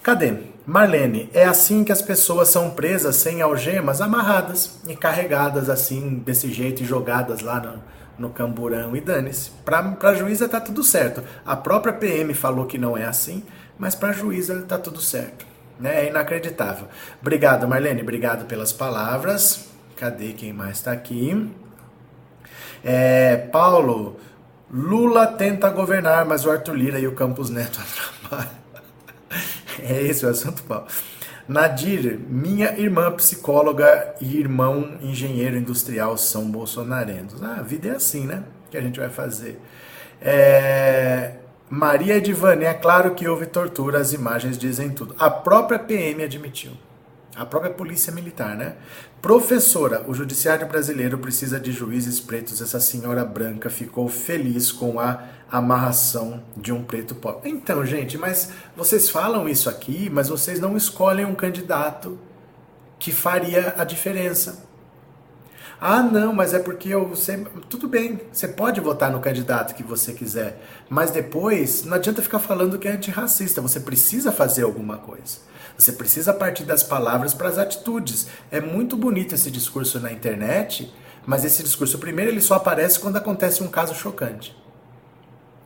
[0.00, 0.32] Cadê?
[0.64, 6.52] Marlene, é assim que as pessoas são presas sem algemas, amarradas e carregadas assim, desse
[6.52, 7.82] jeito, e jogadas lá no,
[8.16, 9.50] no camburão e dane-se.
[9.64, 11.22] Para a juíza tá tudo certo.
[11.44, 13.42] A própria PM falou que não é assim,
[13.76, 15.44] mas para a juíza tá tudo certo.
[15.80, 16.04] Né?
[16.04, 16.86] É inacreditável.
[17.20, 18.02] Obrigado, Marlene.
[18.02, 19.68] Obrigado pelas palavras.
[19.98, 21.50] Cadê quem mais está aqui?
[22.84, 24.16] É, Paulo,
[24.70, 27.80] Lula tenta governar, mas o Arthur Lira e o Campos Neto
[28.22, 28.58] atrapalham.
[29.80, 30.86] É esse o assunto, Paulo.
[31.48, 37.42] Nadir, minha irmã psicóloga e irmão engenheiro industrial são bolsonarentos.
[37.42, 38.44] Ah, a vida é assim, né?
[38.70, 39.60] que a gente vai fazer?
[40.20, 41.34] É...
[41.70, 45.14] Maria Edivane, é claro que houve tortura, as imagens dizem tudo.
[45.18, 46.72] A própria PM admitiu.
[47.36, 48.74] A própria polícia militar, né?
[49.20, 52.60] Professora, o judiciário brasileiro precisa de juízes pretos.
[52.60, 57.50] Essa senhora branca ficou feliz com a amarração de um preto pobre.
[57.50, 62.16] Então, gente, mas vocês falam isso aqui, mas vocês não escolhem um candidato
[62.96, 64.67] que faria a diferença.
[65.80, 67.06] Ah, não, mas é porque eu.
[67.08, 67.36] Você,
[67.68, 72.40] tudo bem, você pode votar no candidato que você quiser, mas depois não adianta ficar
[72.40, 73.60] falando que é antirracista.
[73.60, 75.38] Você precisa fazer alguma coisa.
[75.76, 78.26] Você precisa partir das palavras para as atitudes.
[78.50, 80.92] É muito bonito esse discurso na internet,
[81.24, 84.56] mas esse discurso, primeiro, ele só aparece quando acontece um caso chocante.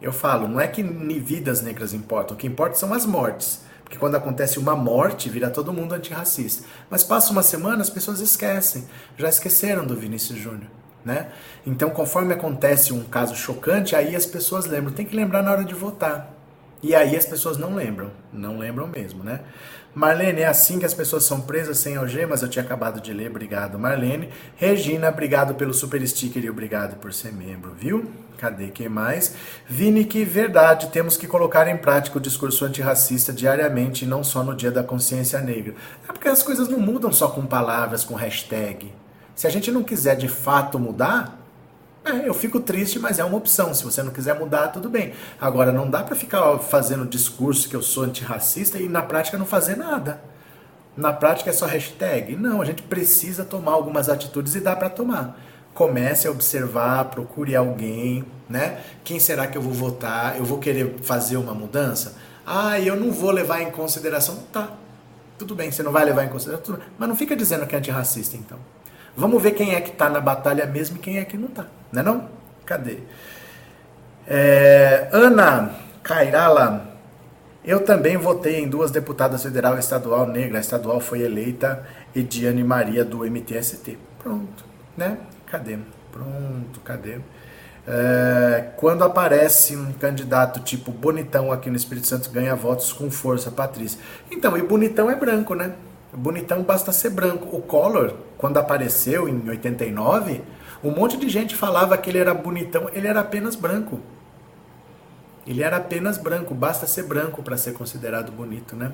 [0.02, 3.60] Eu falo, não é que vidas negras importam, o que importa são as mortes.
[3.82, 6.64] Porque quando acontece uma morte, vira todo mundo antirracista.
[6.88, 8.86] Mas passa uma semana, as pessoas esquecem.
[9.16, 10.70] Já esqueceram do Vinícius Júnior.
[11.04, 11.28] Né?
[11.66, 14.92] Então, conforme acontece um caso chocante, aí as pessoas lembram.
[14.92, 16.32] Tem que lembrar na hora de votar.
[16.82, 19.40] E aí as pessoas não lembram, não lembram mesmo, né?
[19.94, 22.40] Marlene, é assim que as pessoas são presas sem algemas?
[22.40, 24.30] Eu tinha acabado de ler, obrigado, Marlene.
[24.56, 28.10] Regina, obrigado pelo super sticker e obrigado por ser membro, viu?
[28.38, 29.34] Cadê quem mais?
[29.68, 34.42] Vini, que verdade, temos que colocar em prática o discurso antirracista diariamente e não só
[34.42, 35.74] no dia da consciência negra.
[36.08, 38.94] É porque as coisas não mudam só com palavras, com hashtag.
[39.34, 41.41] Se a gente não quiser de fato mudar,
[42.04, 43.72] é, eu fico triste, mas é uma opção.
[43.72, 45.12] Se você não quiser mudar, tudo bem.
[45.40, 49.46] Agora, não dá para ficar fazendo discurso que eu sou antirracista e na prática não
[49.46, 50.20] fazer nada.
[50.96, 52.36] Na prática é só hashtag.
[52.36, 55.38] Não, a gente precisa tomar algumas atitudes e dá para tomar.
[55.74, 58.80] Comece a observar, procure alguém, né?
[59.04, 60.36] Quem será que eu vou votar?
[60.36, 62.16] Eu vou querer fazer uma mudança?
[62.44, 64.36] Ah, eu não vou levar em consideração.
[64.52, 64.70] Tá,
[65.38, 68.36] tudo bem, você não vai levar em consideração, mas não fica dizendo que é antirracista,
[68.36, 68.58] então.
[69.16, 71.66] Vamos ver quem é que está na batalha mesmo e quem é que não está,
[71.92, 72.28] não é não?
[72.64, 72.98] Cadê?
[74.26, 76.96] É, Ana Cairala,
[77.64, 80.58] eu também votei em duas deputadas federal e estadual negra.
[80.58, 83.98] A estadual foi eleita Ediane Maria do MTST.
[84.18, 84.64] Pronto,
[84.96, 85.18] né?
[85.46, 85.78] Cadê?
[86.10, 87.18] Pronto, cadê?
[87.86, 93.50] É, quando aparece um candidato tipo Bonitão aqui no Espírito Santo, ganha votos com força,
[93.50, 93.98] Patrícia.
[94.30, 95.72] Então, e Bonitão é branco, né?
[96.12, 97.56] Bonitão basta ser branco.
[97.56, 100.42] O Collor, quando apareceu em 89,
[100.84, 104.00] um monte de gente falava que ele era bonitão, ele era apenas branco.
[105.46, 108.92] Ele era apenas branco, basta ser branco para ser considerado bonito, né?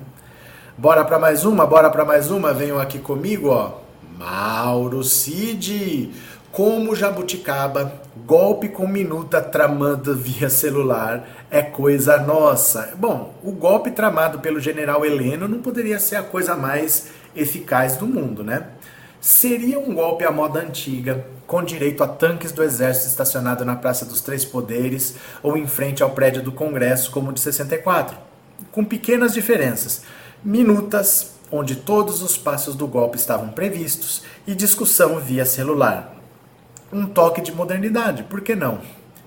[0.77, 3.79] Bora para mais uma, bora para mais uma, venham aqui comigo, ó.
[4.17, 6.11] Mauro Cid,
[6.51, 12.93] como jabuticaba, golpe com minuta tramando via celular é coisa nossa.
[12.97, 18.07] Bom, o golpe tramado pelo general Heleno não poderia ser a coisa mais eficaz do
[18.07, 18.67] mundo, né?
[19.21, 24.05] Seria um golpe à moda antiga, com direito a tanques do exército estacionado na Praça
[24.05, 28.17] dos Três Poderes ou em frente ao prédio do Congresso, como o de 64,
[28.71, 30.03] com pequenas diferenças.
[30.43, 36.18] Minutas, onde todos os passos do golpe estavam previstos, e discussão via celular
[36.91, 38.79] um toque de modernidade, por que não?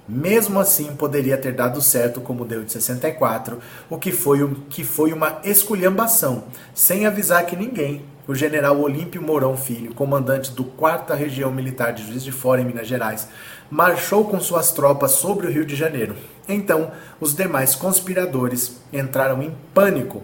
[0.09, 4.83] Mesmo assim, poderia ter dado certo como deu de 64, o que foi, um, que
[4.83, 6.45] foi uma esculhambação,
[6.75, 8.05] sem avisar que ninguém.
[8.27, 12.65] O general Olímpio Mourão Filho, comandante do 4 Região Militar de Juiz de Fora, em
[12.65, 13.29] Minas Gerais,
[13.71, 16.15] marchou com suas tropas sobre o Rio de Janeiro.
[16.49, 20.23] Então, os demais conspiradores entraram em pânico,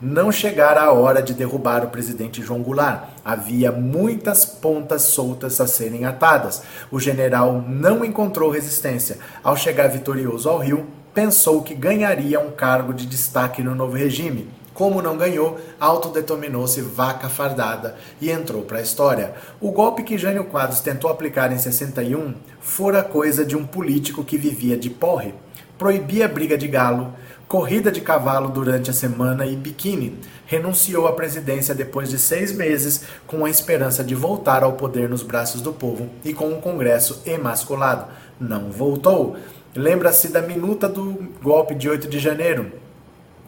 [0.00, 3.04] não chegara a hora de derrubar o presidente João Goulart.
[3.22, 6.62] Havia muitas pontas soltas a serem atadas.
[6.90, 9.18] O general não encontrou resistência.
[9.44, 14.48] Ao chegar vitorioso ao Rio, pensou que ganharia um cargo de destaque no novo regime.
[14.72, 19.34] Como não ganhou, autodeterminou-se vaca fardada e entrou para a história.
[19.60, 24.38] O golpe que Jânio Quadros tentou aplicar em 61 fora coisa de um político que
[24.38, 25.34] vivia de porre.
[25.76, 27.12] Proibia briga de galo,
[27.50, 30.16] corrida de cavalo durante a semana e biquíni.
[30.46, 35.24] Renunciou à presidência depois de seis meses, com a esperança de voltar ao poder nos
[35.24, 38.06] braços do povo e com um Congresso emasculado.
[38.38, 39.36] Não voltou.
[39.74, 42.70] Lembra-se da minuta do golpe de 8 de janeiro,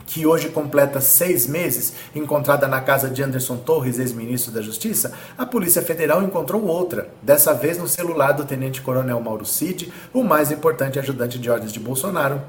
[0.04, 5.46] que hoje completa seis meses, encontrada na casa de Anderson Torres, ex-ministro da Justiça, a
[5.46, 10.98] Polícia Federal encontrou outra, dessa vez no celular do tenente-coronel Mauro Cid, o mais importante
[10.98, 12.42] ajudante de ordens de Bolsonaro,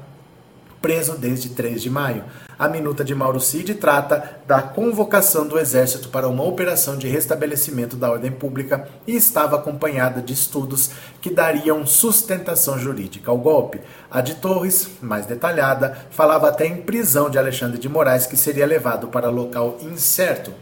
[0.84, 2.24] preso desde 3 de maio.
[2.58, 7.96] A minuta de Mauro Cid trata da convocação do Exército para uma operação de restabelecimento
[7.96, 10.90] da ordem pública e estava acompanhada de estudos
[11.22, 13.80] que dariam sustentação jurídica ao golpe.
[14.10, 18.66] A de Torres, mais detalhada, falava até em prisão de Alexandre de Moraes, que seria
[18.66, 20.52] levado para local incerto.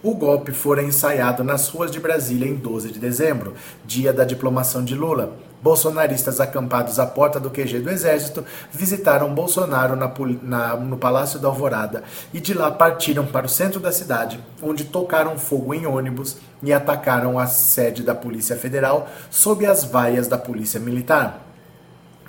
[0.00, 4.84] O golpe fora ensaiado nas ruas de Brasília em 12 de dezembro, dia da diplomação
[4.84, 5.36] de Lula.
[5.62, 11.46] Bolsonaristas acampados à porta do QG do Exército visitaram Bolsonaro na, na, no Palácio da
[11.46, 12.02] Alvorada
[12.34, 16.72] e de lá partiram para o centro da cidade, onde tocaram fogo em ônibus e
[16.72, 21.51] atacaram a sede da Polícia Federal sob as vaias da Polícia Militar.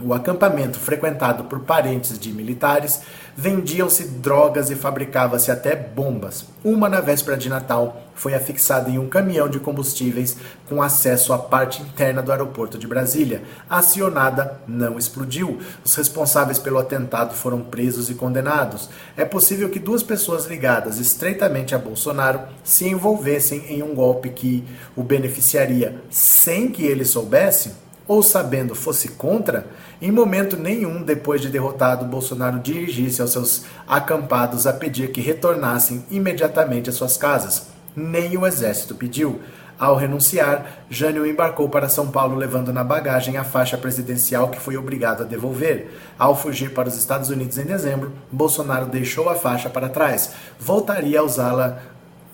[0.02, 3.02] O acampamento, frequentado por parentes de militares,
[3.38, 6.46] vendiam-se drogas e fabricava-se até bombas.
[6.64, 10.36] Uma, na véspera de Natal, foi afixada em um caminhão de combustíveis
[10.68, 13.44] com acesso à parte interna do aeroporto de Brasília.
[13.70, 15.60] Acionada, não explodiu.
[15.86, 18.90] Os responsáveis pelo atentado foram presos e condenados.
[19.16, 24.64] É possível que duas pessoas ligadas estreitamente a Bolsonaro se envolvessem em um golpe que
[24.96, 27.83] o beneficiaria sem que ele soubesse?
[28.08, 29.66] Ou sabendo fosse contra,
[30.02, 36.06] em momento nenhum depois de derrotado, Bolsonaro dirigisse aos seus acampados a pedir que retornassem
[36.12, 37.68] imediatamente às suas casas.
[37.96, 39.40] Nem o exército pediu.
[39.80, 44.78] Ao renunciar, Jânio embarcou para São Paulo levando na bagagem a faixa presidencial que foi
[44.78, 45.92] obrigado a devolver.
[46.18, 50.32] Ao fugir para os Estados Unidos em dezembro, Bolsonaro deixou a faixa para trás.
[50.60, 51.82] Voltaria a usá-la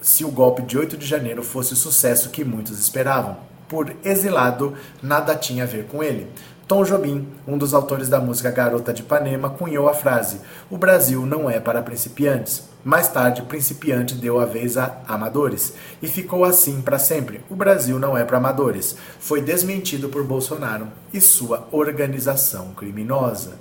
[0.01, 3.48] se o golpe de 8 de janeiro fosse o sucesso que muitos esperavam.
[3.69, 6.27] Por exilado, nada tinha a ver com ele.
[6.67, 11.25] Tom Jobim, um dos autores da música Garota de Ipanema, cunhou a frase: O Brasil
[11.25, 12.67] não é para principiantes.
[12.83, 15.73] Mais tarde, principiante deu a vez a amadores.
[16.01, 17.41] E ficou assim para sempre.
[17.49, 18.95] O Brasil não é para amadores.
[19.19, 23.59] Foi desmentido por Bolsonaro e sua organização criminosa.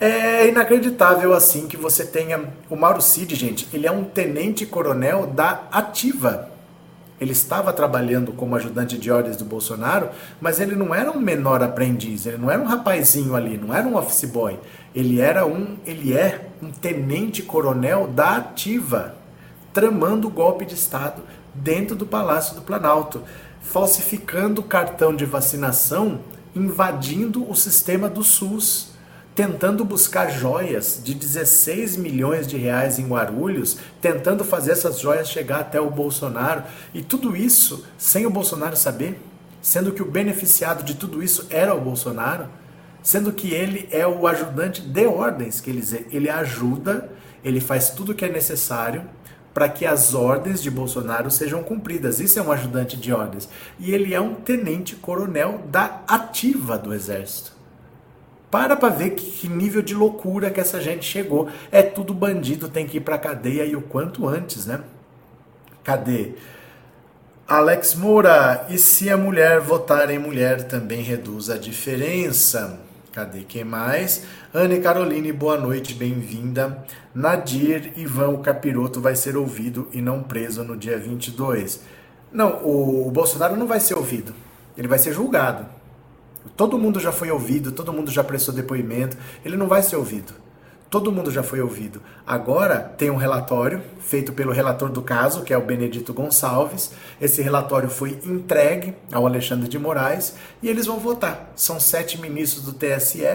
[0.00, 2.44] É inacreditável assim que você tenha.
[2.70, 6.53] O Mauro Cid, gente, ele é um tenente-coronel da Ativa.
[7.20, 10.08] Ele estava trabalhando como ajudante de ordens do Bolsonaro,
[10.40, 13.86] mas ele não era um menor aprendiz, ele não era um rapazinho ali, não era
[13.86, 14.58] um office boy.
[14.94, 19.14] Ele era um, ele é um tenente-coronel da Ativa,
[19.72, 21.22] tramando o golpe de Estado
[21.54, 23.22] dentro do Palácio do Planalto,
[23.60, 26.20] falsificando o cartão de vacinação,
[26.54, 28.93] invadindo o sistema do SUS
[29.34, 35.60] tentando buscar joias de 16 milhões de reais em Guarulhos, tentando fazer essas joias chegar
[35.60, 39.20] até o Bolsonaro, e tudo isso sem o Bolsonaro saber,
[39.60, 42.46] sendo que o beneficiado de tudo isso era o Bolsonaro,
[43.02, 47.10] sendo que ele é o ajudante de ordens, que ele, ele ajuda,
[47.44, 49.02] ele faz tudo o que é necessário
[49.52, 52.18] para que as ordens de Bolsonaro sejam cumpridas.
[52.18, 53.48] Isso é um ajudante de ordens.
[53.78, 57.53] E ele é um tenente coronel da ativa do exército.
[58.54, 61.48] Para para ver que nível de loucura que essa gente chegou.
[61.72, 64.80] É tudo bandido, tem que ir para cadeia e o quanto antes, né?
[65.82, 66.34] Cadê?
[67.48, 72.78] Alex Moura, e se a mulher votar em mulher também reduz a diferença?
[73.10, 74.22] Cadê quem mais?
[74.54, 76.78] Anne Caroline, boa noite, bem-vinda.
[77.12, 81.80] Nadir Ivan, o capiroto vai ser ouvido e não preso no dia 22.
[82.30, 84.32] Não, o Bolsonaro não vai ser ouvido,
[84.78, 85.66] ele vai ser julgado.
[86.56, 90.44] Todo mundo já foi ouvido, todo mundo já prestou depoimento, ele não vai ser ouvido.
[90.94, 92.00] Todo mundo já foi ouvido.
[92.24, 96.92] Agora tem um relatório feito pelo relator do caso, que é o Benedito Gonçalves.
[97.20, 101.50] Esse relatório foi entregue ao Alexandre de Moraes e eles vão votar.
[101.56, 103.26] São sete ministros do TSE,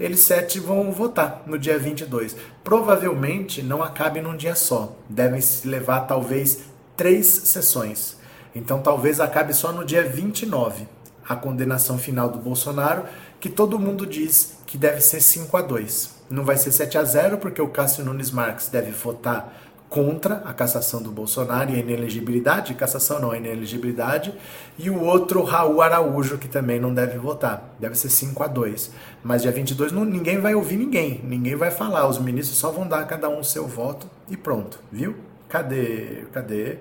[0.00, 2.34] eles sete vão votar no dia 22.
[2.64, 4.96] Provavelmente não acabe num dia só.
[5.08, 6.64] Devem se levar talvez
[6.96, 8.16] três sessões.
[8.52, 10.88] Então talvez acabe só no dia 29
[11.28, 13.04] a condenação final do Bolsonaro,
[13.40, 16.14] que todo mundo diz que deve ser 5 a 2.
[16.30, 19.52] Não vai ser 7 a 0 porque o Cássio Nunes Marques deve votar
[19.94, 24.34] contra a cassação do Bolsonaro e a inelegibilidade, cassação não, a inelegibilidade,
[24.76, 27.76] e o outro Raul Araújo, que também não deve votar.
[27.78, 28.90] Deve ser 5 a 2.
[29.22, 32.88] Mas dia 22 não, ninguém vai ouvir ninguém, ninguém vai falar, os ministros só vão
[32.88, 35.14] dar cada um o seu voto e pronto, viu?
[35.48, 36.24] Cadê?
[36.32, 36.78] Cadê?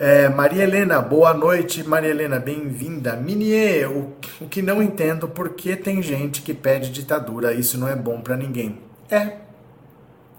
[0.00, 3.16] É, Maria Helena, boa noite, Maria Helena, bem-vinda.
[3.16, 7.88] Minie, o, o que não entendo, por que tem gente que pede ditadura, isso não
[7.88, 8.78] é bom para ninguém.
[9.10, 9.38] É,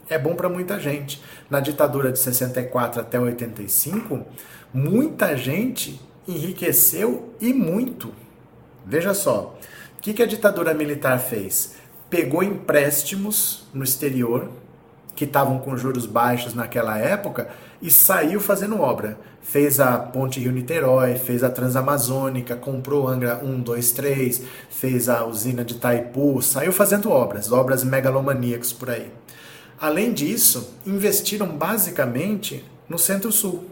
[0.09, 1.21] é bom para muita gente.
[1.49, 4.25] Na ditadura de 64 até 85,
[4.73, 8.13] muita gente enriqueceu e muito.
[8.85, 9.57] Veja só,
[9.97, 11.75] o que, que a ditadura militar fez?
[12.09, 14.49] Pegou empréstimos no exterior,
[15.17, 17.49] que estavam com juros baixos naquela época,
[17.81, 19.17] e saiu fazendo obra
[19.49, 25.65] fez a Ponte Rio-Niterói, fez a Transamazônica, comprou Angra 1, 2, 3, fez a usina
[25.65, 29.11] de Taipu, saiu fazendo obras, obras megalomaníacas por aí.
[29.79, 33.65] Além disso, investiram basicamente no Centro-Sul.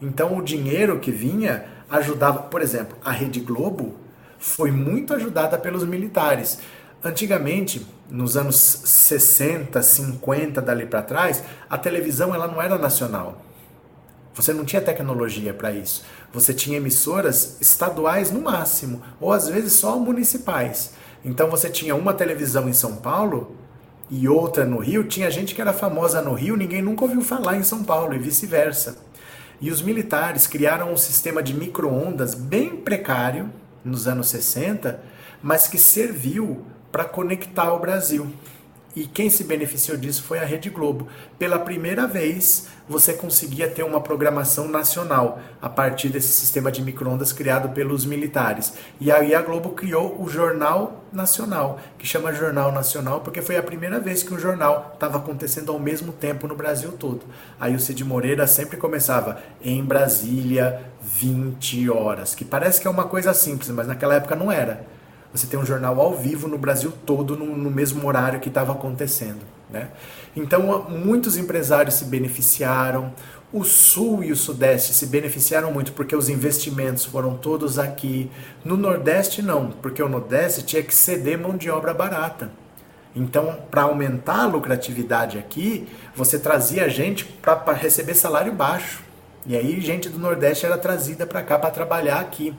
[0.00, 3.96] Então o dinheiro que vinha ajudava, por exemplo, a Rede Globo
[4.38, 6.60] foi muito ajudada pelos militares.
[7.02, 13.45] Antigamente, nos anos 60, 50 dali para trás, a televisão ela não era nacional.
[14.36, 16.04] Você não tinha tecnologia para isso.
[16.30, 20.92] Você tinha emissoras estaduais no máximo, ou às vezes só municipais.
[21.24, 23.56] Então você tinha uma televisão em São Paulo
[24.10, 25.04] e outra no Rio.
[25.04, 28.18] Tinha gente que era famosa no Rio, ninguém nunca ouviu falar em São Paulo e
[28.18, 28.98] vice-versa.
[29.58, 33.50] E os militares criaram um sistema de micro-ondas bem precário
[33.82, 35.00] nos anos 60,
[35.42, 36.62] mas que serviu
[36.92, 38.30] para conectar o Brasil.
[38.96, 41.06] E quem se beneficiou disso foi a Rede Globo.
[41.38, 47.30] Pela primeira vez, você conseguia ter uma programação nacional a partir desse sistema de microondas
[47.30, 48.72] criado pelos militares.
[48.98, 53.62] E aí a Globo criou o Jornal Nacional, que chama Jornal Nacional porque foi a
[53.62, 57.26] primeira vez que o jornal estava acontecendo ao mesmo tempo no Brasil todo.
[57.60, 63.04] Aí o Cid Moreira sempre começava em Brasília, 20 horas, que parece que é uma
[63.04, 64.95] coisa simples, mas naquela época não era
[65.36, 68.72] você tem um jornal ao vivo no Brasil todo no, no mesmo horário que estava
[68.72, 69.40] acontecendo.
[69.70, 69.88] Né?
[70.34, 73.12] Então, muitos empresários se beneficiaram.
[73.52, 78.30] O Sul e o Sudeste se beneficiaram muito porque os investimentos foram todos aqui.
[78.64, 82.50] No Nordeste, não, porque o Nordeste tinha que ceder mão de obra barata.
[83.14, 89.02] Então, para aumentar a lucratividade aqui, você trazia gente para receber salário baixo.
[89.46, 92.54] E aí, gente do Nordeste era trazida para cá para trabalhar aqui.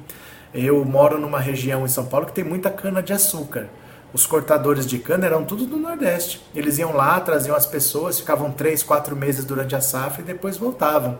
[0.54, 3.68] Eu moro numa região em São Paulo que tem muita cana de açúcar.
[4.14, 6.42] Os cortadores de cana eram tudo do Nordeste.
[6.56, 10.58] Eles iam lá, traziam as pessoas, ficavam três, quatro meses durante a safra e depois
[10.58, 11.18] voltavam.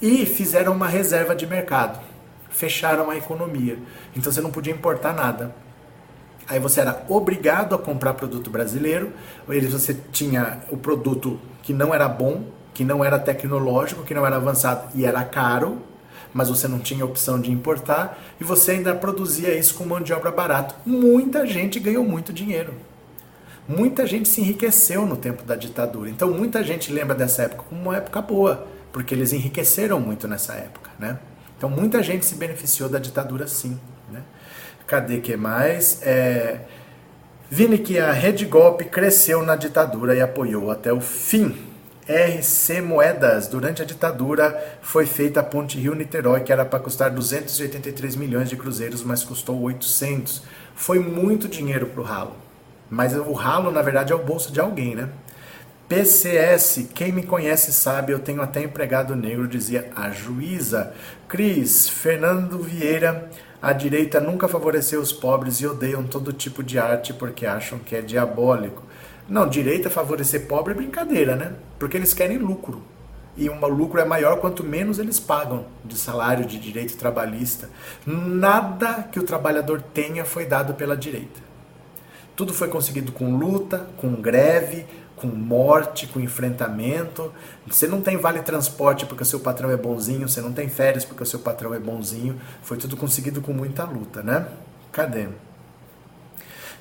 [0.00, 2.00] E fizeram uma reserva de mercado.
[2.48, 3.78] Fecharam a economia.
[4.16, 5.54] Então você não podia importar nada.
[6.48, 9.12] Aí você era obrigado a comprar produto brasileiro.
[9.70, 14.36] Você tinha o produto que não era bom, que não era tecnológico, que não era
[14.36, 15.91] avançado e era caro
[16.32, 20.12] mas você não tinha opção de importar e você ainda produzia isso com mão de
[20.12, 20.74] obra barata.
[20.84, 22.74] Muita gente ganhou muito dinheiro.
[23.68, 26.10] Muita gente se enriqueceu no tempo da ditadura.
[26.10, 30.54] Então muita gente lembra dessa época como uma época boa, porque eles enriqueceram muito nessa
[30.54, 31.18] época, né?
[31.56, 33.78] Então muita gente se beneficiou da ditadura sim,
[34.10, 34.22] né?
[34.86, 36.02] Cadê que mais?
[36.02, 36.60] É...
[37.48, 41.71] Vini que a Rede Golpe cresceu na ditadura e apoiou até o fim
[42.08, 43.46] RC Moedas.
[43.46, 48.56] Durante a ditadura foi feita a ponte Rio-Niterói, que era para custar 283 milhões de
[48.56, 50.42] cruzeiros, mas custou 800.
[50.74, 52.36] Foi muito dinheiro para o ralo.
[52.90, 55.08] Mas o ralo, na verdade, é o bolso de alguém, né?
[55.88, 60.92] PCS, quem me conhece sabe, eu tenho até empregado negro, dizia a juíza.
[61.28, 63.30] Cris, Fernando Vieira,
[63.60, 67.94] a direita nunca favoreceu os pobres e odeiam todo tipo de arte porque acham que
[67.94, 68.82] é diabólico.
[69.28, 71.52] Não, direita favorecer pobre é brincadeira, né?
[71.78, 72.82] Porque eles querem lucro.
[73.36, 77.70] E um lucro é maior quanto menos eles pagam de salário, de direito trabalhista.
[78.04, 81.40] Nada que o trabalhador tenha foi dado pela direita.
[82.36, 84.84] Tudo foi conseguido com luta, com greve,
[85.16, 87.32] com morte, com enfrentamento.
[87.66, 91.04] Você não tem vale transporte porque o seu patrão é bonzinho, você não tem férias
[91.04, 92.38] porque o seu patrão é bonzinho.
[92.62, 94.46] Foi tudo conseguido com muita luta, né?
[94.90, 95.28] Cadê?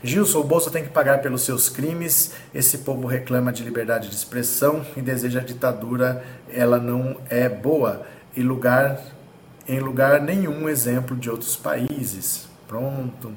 [0.04, 2.34] Gilson, o Bolsa tem que pagar pelos seus crimes.
[2.54, 6.24] Esse povo reclama de liberdade de expressão e deseja a ditadura.
[6.52, 8.02] Ela não é boa.
[8.36, 9.00] E lugar,
[9.68, 12.48] em lugar nenhum exemplo de outros países.
[12.68, 13.32] Pronto.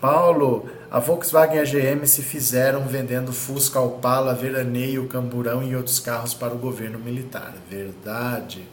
[0.00, 6.00] Paulo, a Volkswagen e a GM se fizeram vendendo Fusca, Opala, Veraneio, Camburão e outros
[6.00, 7.54] carros para o governo militar.
[7.70, 8.66] Verdade.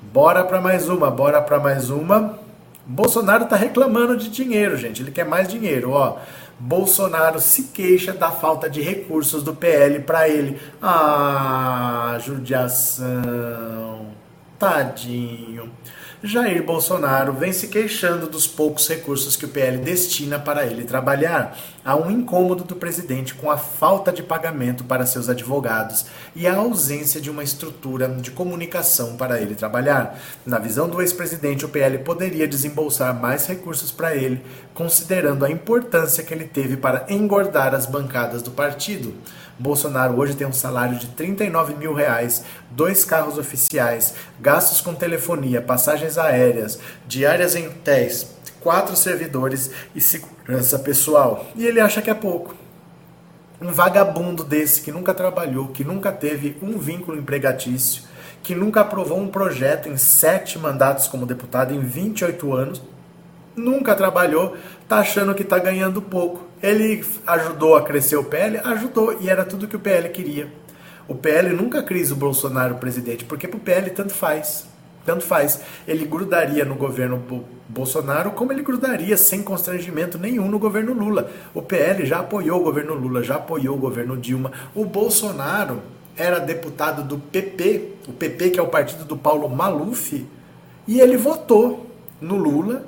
[0.00, 2.40] Bora para mais uma, bora para mais uma.
[2.84, 5.02] Bolsonaro está reclamando de dinheiro, gente.
[5.02, 6.18] Ele quer mais dinheiro, ó.
[6.64, 10.60] Bolsonaro se queixa da falta de recursos do PL para ele.
[10.80, 14.06] Ah, judiação.
[14.60, 15.68] Tadinho.
[16.22, 21.58] Jair Bolsonaro vem se queixando dos poucos recursos que o PL destina para ele trabalhar.
[21.84, 26.54] Há um incômodo do presidente com a falta de pagamento para seus advogados e a
[26.54, 30.16] ausência de uma estrutura de comunicação para ele trabalhar.
[30.46, 34.40] Na visão do ex-presidente, o PL poderia desembolsar mais recursos para ele,
[34.72, 39.12] considerando a importância que ele teve para engordar as bancadas do partido.
[39.58, 45.60] Bolsonaro hoje tem um salário de 39 mil reais, dois carros oficiais, gastos com telefonia,
[45.60, 46.78] passagens aéreas,
[47.08, 51.46] diárias em hotéis, quatro servidores e segurança pessoal.
[51.54, 52.54] E ele acha que é pouco.
[53.60, 58.02] Um vagabundo desse que nunca trabalhou, que nunca teve um vínculo empregatício,
[58.42, 62.82] que nunca aprovou um projeto em sete mandatos como deputado em 28 anos,
[63.54, 64.56] nunca trabalhou,
[64.88, 66.46] tá achando que tá ganhando pouco.
[66.62, 68.58] Ele ajudou a crescer o PL?
[68.64, 70.52] Ajudou, e era tudo que o PL queria.
[71.06, 74.71] O PL nunca quis o Bolsonaro presidente, porque pro PL tanto faz.
[75.04, 75.60] Tanto faz.
[75.86, 77.22] Ele grudaria no governo
[77.68, 81.30] Bolsonaro, como ele grudaria sem constrangimento nenhum no governo Lula.
[81.54, 84.52] O PL já apoiou o governo Lula, já apoiou o governo Dilma.
[84.74, 85.80] O Bolsonaro
[86.16, 90.26] era deputado do PP, o PP que é o partido do Paulo Maluf,
[90.86, 91.86] e ele votou
[92.20, 92.84] no Lula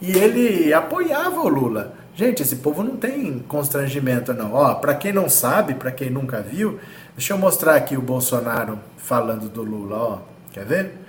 [0.00, 1.94] e ele apoiava o Lula.
[2.14, 4.54] Gente, esse povo não tem constrangimento não.
[4.54, 6.78] Ó, para quem não sabe, para quem nunca viu,
[7.14, 10.18] deixa eu mostrar aqui o Bolsonaro falando do Lula, ó.
[10.52, 11.05] Quer ver?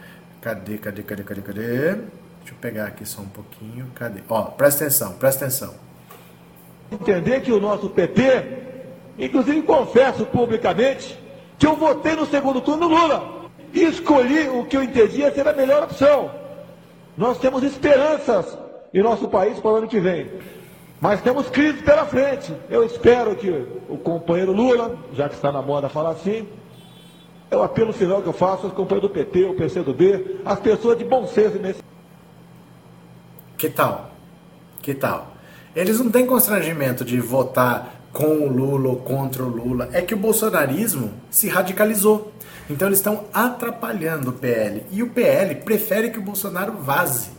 [0.48, 1.62] Cadê, cadê, cadê, cadê, cadê?
[1.62, 3.92] Deixa eu pegar aqui só um pouquinho.
[3.96, 4.22] Cadê?
[4.30, 5.74] Ó, presta atenção, presta atenção.
[6.92, 8.68] Entender que o nosso PT
[9.18, 11.18] Inclusive, confesso publicamente
[11.58, 15.54] que eu votei no segundo turno Lula e escolhi o que eu entendia ser a
[15.54, 16.30] melhor opção.
[17.18, 18.58] Nós temos esperanças
[18.94, 20.30] em nosso país para o ano que vem.
[21.02, 22.54] Mas temos crise pela frente.
[22.70, 23.50] Eu espero que
[23.90, 26.48] o companheiro Lula, já que está na moda falar assim,
[27.50, 30.98] é o apelo final que eu faço aos companheiros do PT, o PCdoB, as pessoas
[30.98, 31.82] de bom senso nesse.
[33.58, 34.12] Que tal?
[34.82, 35.34] Que tal?
[35.76, 39.90] Eles não têm constrangimento de votar com o Lula ou contra o Lula.
[39.94, 42.34] É que o bolsonarismo se radicalizou.
[42.70, 44.84] Então eles estão atrapalhando o PL.
[44.92, 47.30] E o PL prefere que o Bolsonaro vaze.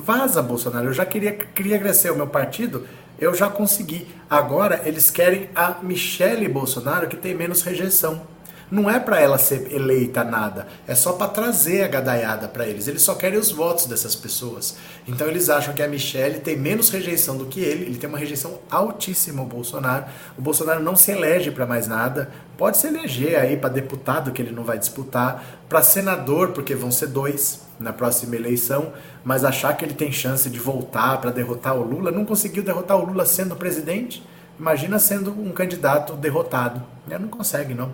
[0.00, 0.86] Vaza, Bolsonaro.
[0.86, 2.86] Eu já queria, queria crescer o meu partido,
[3.18, 4.06] eu já consegui.
[4.30, 8.33] Agora eles querem a Michele Bolsonaro, que tem menos rejeição.
[8.70, 12.88] Não é para ela ser eleita nada, é só para trazer a gadaiada para eles.
[12.88, 14.76] Eles só querem os votos dessas pessoas.
[15.06, 18.18] Então eles acham que a Michelle tem menos rejeição do que ele, ele tem uma
[18.18, 20.06] rejeição altíssima ao Bolsonaro.
[20.36, 24.40] O Bolsonaro não se elege para mais nada, pode se eleger aí para deputado que
[24.40, 28.92] ele não vai disputar, para senador porque vão ser dois na próxima eleição,
[29.24, 32.96] mas achar que ele tem chance de voltar para derrotar o Lula, não conseguiu derrotar
[32.96, 34.24] o Lula sendo presidente.
[34.58, 36.80] Imagina sendo um candidato derrotado.
[37.08, 37.92] Não consegue, não.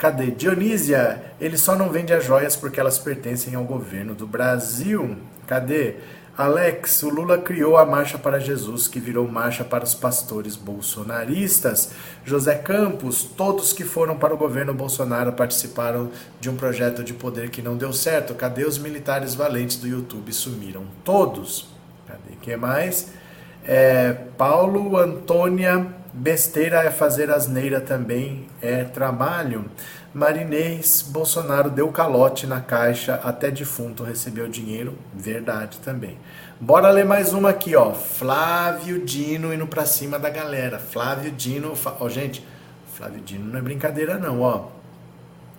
[0.00, 0.30] Cadê?
[0.30, 5.18] Dionísia, ele só não vende as joias porque elas pertencem ao governo do Brasil.
[5.46, 5.96] Cadê?
[6.38, 11.90] Alex, o Lula criou a Marcha para Jesus, que virou Marcha para os Pastores Bolsonaristas.
[12.24, 17.50] José Campos, todos que foram para o governo Bolsonaro participaram de um projeto de poder
[17.50, 18.34] que não deu certo.
[18.34, 20.32] Cadê os militares valentes do YouTube?
[20.32, 21.68] Sumiram todos.
[22.06, 22.36] Cadê?
[22.40, 23.19] que mais?
[23.64, 29.70] É, Paulo Antônia Besteira é fazer asneira também, é trabalho.
[30.12, 36.18] Marinês, Bolsonaro deu calote na caixa, até defunto recebeu dinheiro, verdade também.
[36.60, 37.92] Bora ler mais uma aqui, ó.
[37.92, 40.80] Flávio Dino indo pra cima da galera.
[40.80, 42.44] Flávio Dino, ó, gente,
[42.92, 44.66] Flávio Dino não é brincadeira não, ó.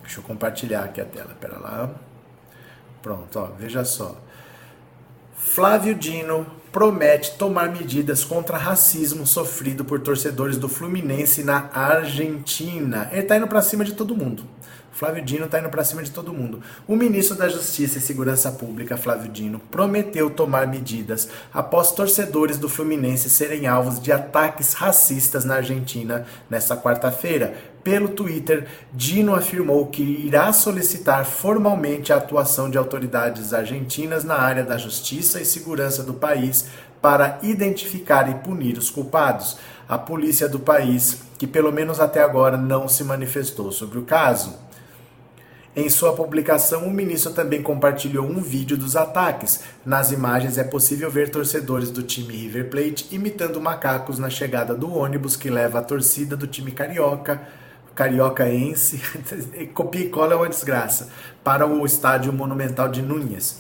[0.04, 1.90] Deixa eu compartilhar aqui a tela, pera lá.
[3.02, 4.18] Pronto, ó, veja só.
[5.34, 13.10] Flávio Dino promete tomar medidas contra racismo sofrido por torcedores do Fluminense na Argentina.
[13.12, 14.44] Ele tá indo para cima de todo mundo.
[14.92, 16.62] Flávio Dino está indo para cima de todo mundo.
[16.88, 22.70] O ministro da Justiça e Segurança Pública, Flávio Dino, prometeu tomar medidas após torcedores do
[22.70, 27.56] Fluminense serem alvos de ataques racistas na Argentina nesta quarta-feira.
[27.84, 34.64] Pelo Twitter, Dino afirmou que irá solicitar formalmente a atuação de autoridades argentinas na área
[34.64, 36.68] da justiça e segurança do país
[37.02, 39.58] para identificar e punir os culpados.
[39.90, 44.56] A polícia do país, que pelo menos até agora não se manifestou sobre o caso.
[45.76, 49.62] Em sua publicação, o ministro também compartilhou um vídeo dos ataques.
[49.86, 54.94] Nas imagens é possível ver torcedores do time River Plate imitando macacos na chegada do
[54.94, 57.42] ônibus que leva a torcida do time carioca,
[57.96, 59.02] cariocaense,
[59.74, 61.10] copia e cola é uma desgraça,
[61.44, 63.60] para o estádio monumental de Núñez.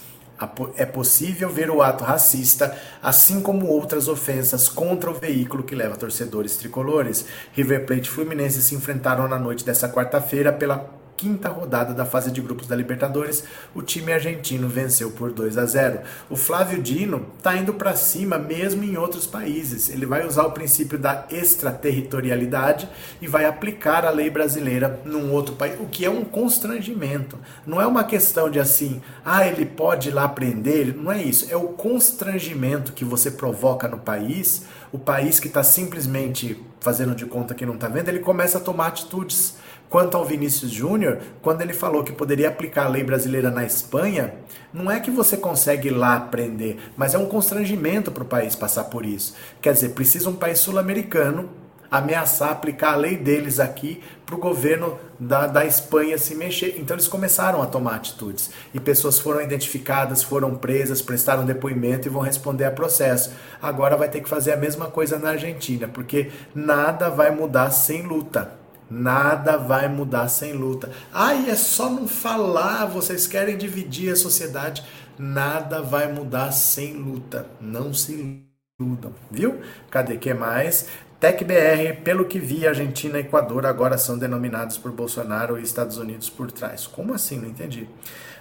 [0.75, 5.95] É possível ver o ato racista, assim como outras ofensas contra o veículo que leva
[5.95, 7.25] torcedores tricolores.
[7.53, 12.31] River Plate e Fluminense se enfrentaram na noite dessa quarta-feira pela quinta rodada da fase
[12.31, 13.43] de grupos da Libertadores,
[13.75, 15.99] o time argentino venceu por 2 a 0.
[16.29, 19.89] O Flávio Dino está indo para cima mesmo em outros países.
[19.89, 22.89] Ele vai usar o princípio da extraterritorialidade
[23.21, 27.37] e vai aplicar a lei brasileira num outro país, o que é um constrangimento.
[27.65, 31.47] Não é uma questão de assim, ah, ele pode ir lá prender, não é isso.
[31.51, 37.25] É o constrangimento que você provoca no país, o país que está simplesmente fazendo de
[37.25, 39.55] conta que não está vendo, ele começa a tomar atitudes
[39.91, 44.33] Quanto ao Vinícius Júnior, quando ele falou que poderia aplicar a lei brasileira na Espanha,
[44.73, 48.85] não é que você consegue lá aprender, mas é um constrangimento para o país passar
[48.85, 49.35] por isso.
[49.61, 51.49] Quer dizer, precisa um país sul-americano
[51.91, 56.77] ameaçar aplicar a lei deles aqui para o governo da, da Espanha se mexer.
[56.77, 58.49] Então eles começaram a tomar atitudes.
[58.73, 63.33] E pessoas foram identificadas, foram presas, prestaram depoimento e vão responder a processo.
[63.61, 68.03] Agora vai ter que fazer a mesma coisa na Argentina, porque nada vai mudar sem
[68.03, 68.60] luta.
[68.91, 70.91] Nada vai mudar sem luta.
[71.13, 74.83] Ai, é só não falar, vocês querem dividir a sociedade.
[75.17, 77.47] Nada vai mudar sem luta.
[77.61, 78.43] Não se
[78.77, 79.61] iludam, viu?
[79.89, 80.87] Cadê que mais?
[81.21, 86.31] TecBR, pelo que vi, Argentina e Equador agora são denominados por Bolsonaro e Estados Unidos
[86.31, 86.87] por trás.
[86.87, 87.37] Como assim?
[87.37, 87.87] Não entendi.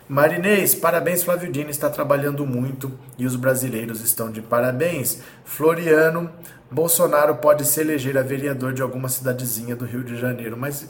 [0.09, 5.21] Marinês, parabéns, Flávio Dino está trabalhando muito e os brasileiros estão de parabéns.
[5.45, 6.31] Floriano,
[6.71, 10.89] Bolsonaro pode se eleger a vereador de alguma cidadezinha do Rio de Janeiro, mas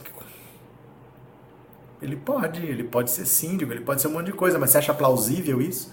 [2.01, 4.79] ele pode, ele pode ser síndico, ele pode ser um monte de coisa, mas você
[4.79, 5.93] acha plausível isso?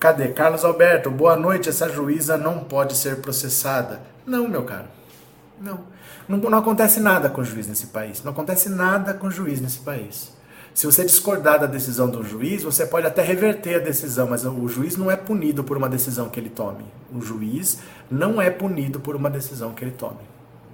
[0.00, 0.28] Cadê?
[0.28, 4.13] Carlos Alberto, boa noite, essa juíza não pode ser processada.
[4.26, 4.88] Não, meu caro,
[5.60, 5.80] não.
[6.28, 8.22] Não, não acontece nada com o juiz nesse país.
[8.24, 10.32] Não acontece nada com o juiz nesse país.
[10.74, 14.66] Se você discordar da decisão do juiz, você pode até reverter a decisão, mas o
[14.66, 16.84] juiz não é punido por uma decisão que ele tome.
[17.14, 17.78] O juiz
[18.10, 20.18] não é punido por uma decisão que ele tome.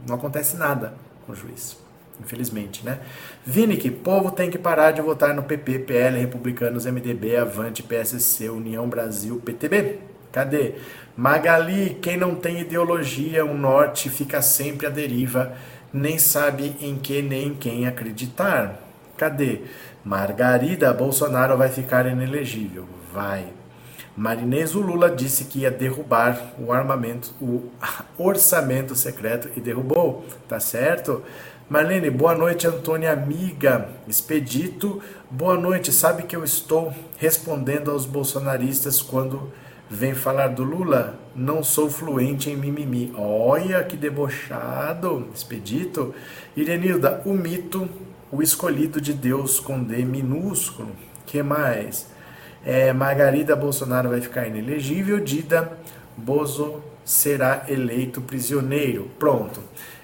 [0.09, 0.95] Não acontece nada
[1.27, 1.77] com o juiz.
[2.19, 3.01] Infelizmente, né?
[3.45, 8.49] Vini, que povo tem que parar de votar no PP, PL, Republicanos, MDB, Avante, PSC,
[8.49, 9.99] União Brasil, PTB.
[10.33, 10.77] Cadê?
[11.21, 15.53] Magali, quem não tem ideologia, o norte fica sempre à deriva,
[15.93, 18.81] nem sabe em que nem em quem acreditar.
[19.19, 19.61] Cadê?
[20.03, 22.87] Margarida, Bolsonaro vai ficar inelegível.
[23.13, 23.45] Vai.
[24.17, 27.69] Marinês o Lula disse que ia derrubar o armamento, o
[28.17, 30.25] orçamento secreto e derrubou.
[30.49, 31.23] Tá certo?
[31.69, 33.91] Marlene, boa noite, Antônia amiga.
[34.09, 35.93] Expedito, boa noite.
[35.93, 39.53] Sabe que eu estou respondendo aos bolsonaristas quando
[39.91, 41.19] vem falar do Lula?
[41.35, 43.13] Não sou fluente em mimimi.
[43.17, 45.29] Olha que debochado.
[45.35, 46.15] Expedito.
[46.57, 47.89] Irenilda, o mito
[48.33, 50.91] o escolhido de Deus com D minúsculo.
[51.27, 52.07] que mais?
[52.65, 55.73] É, Margarida Bolsonaro vai ficar inelegível, Dida
[56.17, 59.11] Bozo será eleito prisioneiro.
[59.19, 59.61] Pronto.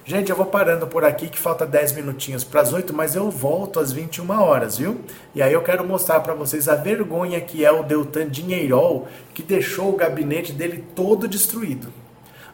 [0.09, 3.28] Gente, eu vou parando por aqui que falta 10 minutinhos para as 8, mas eu
[3.28, 5.00] volto às 21 horas, viu?
[5.34, 9.42] E aí eu quero mostrar para vocês a vergonha que é o Deltan Dinheirol, que
[9.42, 11.88] deixou o gabinete dele todo destruído.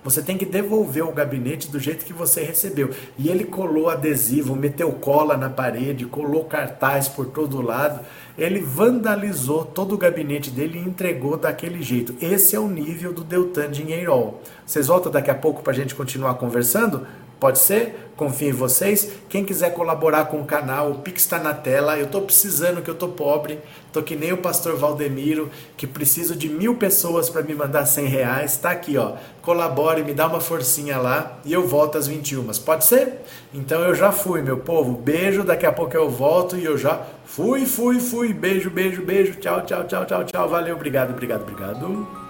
[0.02, 2.90] Você tem que devolver o gabinete do jeito que você recebeu.
[3.16, 8.00] E ele colou adesivo, meteu cola na parede, colou cartaz por todo lado.
[8.36, 12.16] Ele vandalizou todo o gabinete dele e entregou daquele jeito.
[12.20, 14.40] Esse é o nível do Deltan Dinheirol.
[14.66, 17.06] Vocês voltam daqui a pouco para a gente continuar conversando?
[17.42, 18.12] Pode ser?
[18.16, 19.14] Confio em vocês.
[19.28, 21.98] Quem quiser colaborar com o canal, o Pix está na tela.
[21.98, 23.58] Eu estou precisando, que eu estou pobre.
[23.88, 28.06] Estou que nem o pastor Valdemiro, que preciso de mil pessoas para me mandar 100
[28.06, 28.52] reais.
[28.52, 29.14] Está aqui, ó.
[29.42, 32.46] Colabore, me dá uma forcinha lá e eu volto às 21.
[32.64, 33.22] Pode ser?
[33.52, 34.92] Então eu já fui, meu povo.
[34.92, 38.32] Beijo, daqui a pouco eu volto e eu já fui, fui, fui.
[38.32, 39.34] Beijo, beijo, beijo.
[39.40, 40.48] Tchau, tchau, tchau, tchau, tchau.
[40.48, 42.21] Valeu, obrigado, obrigado, obrigado.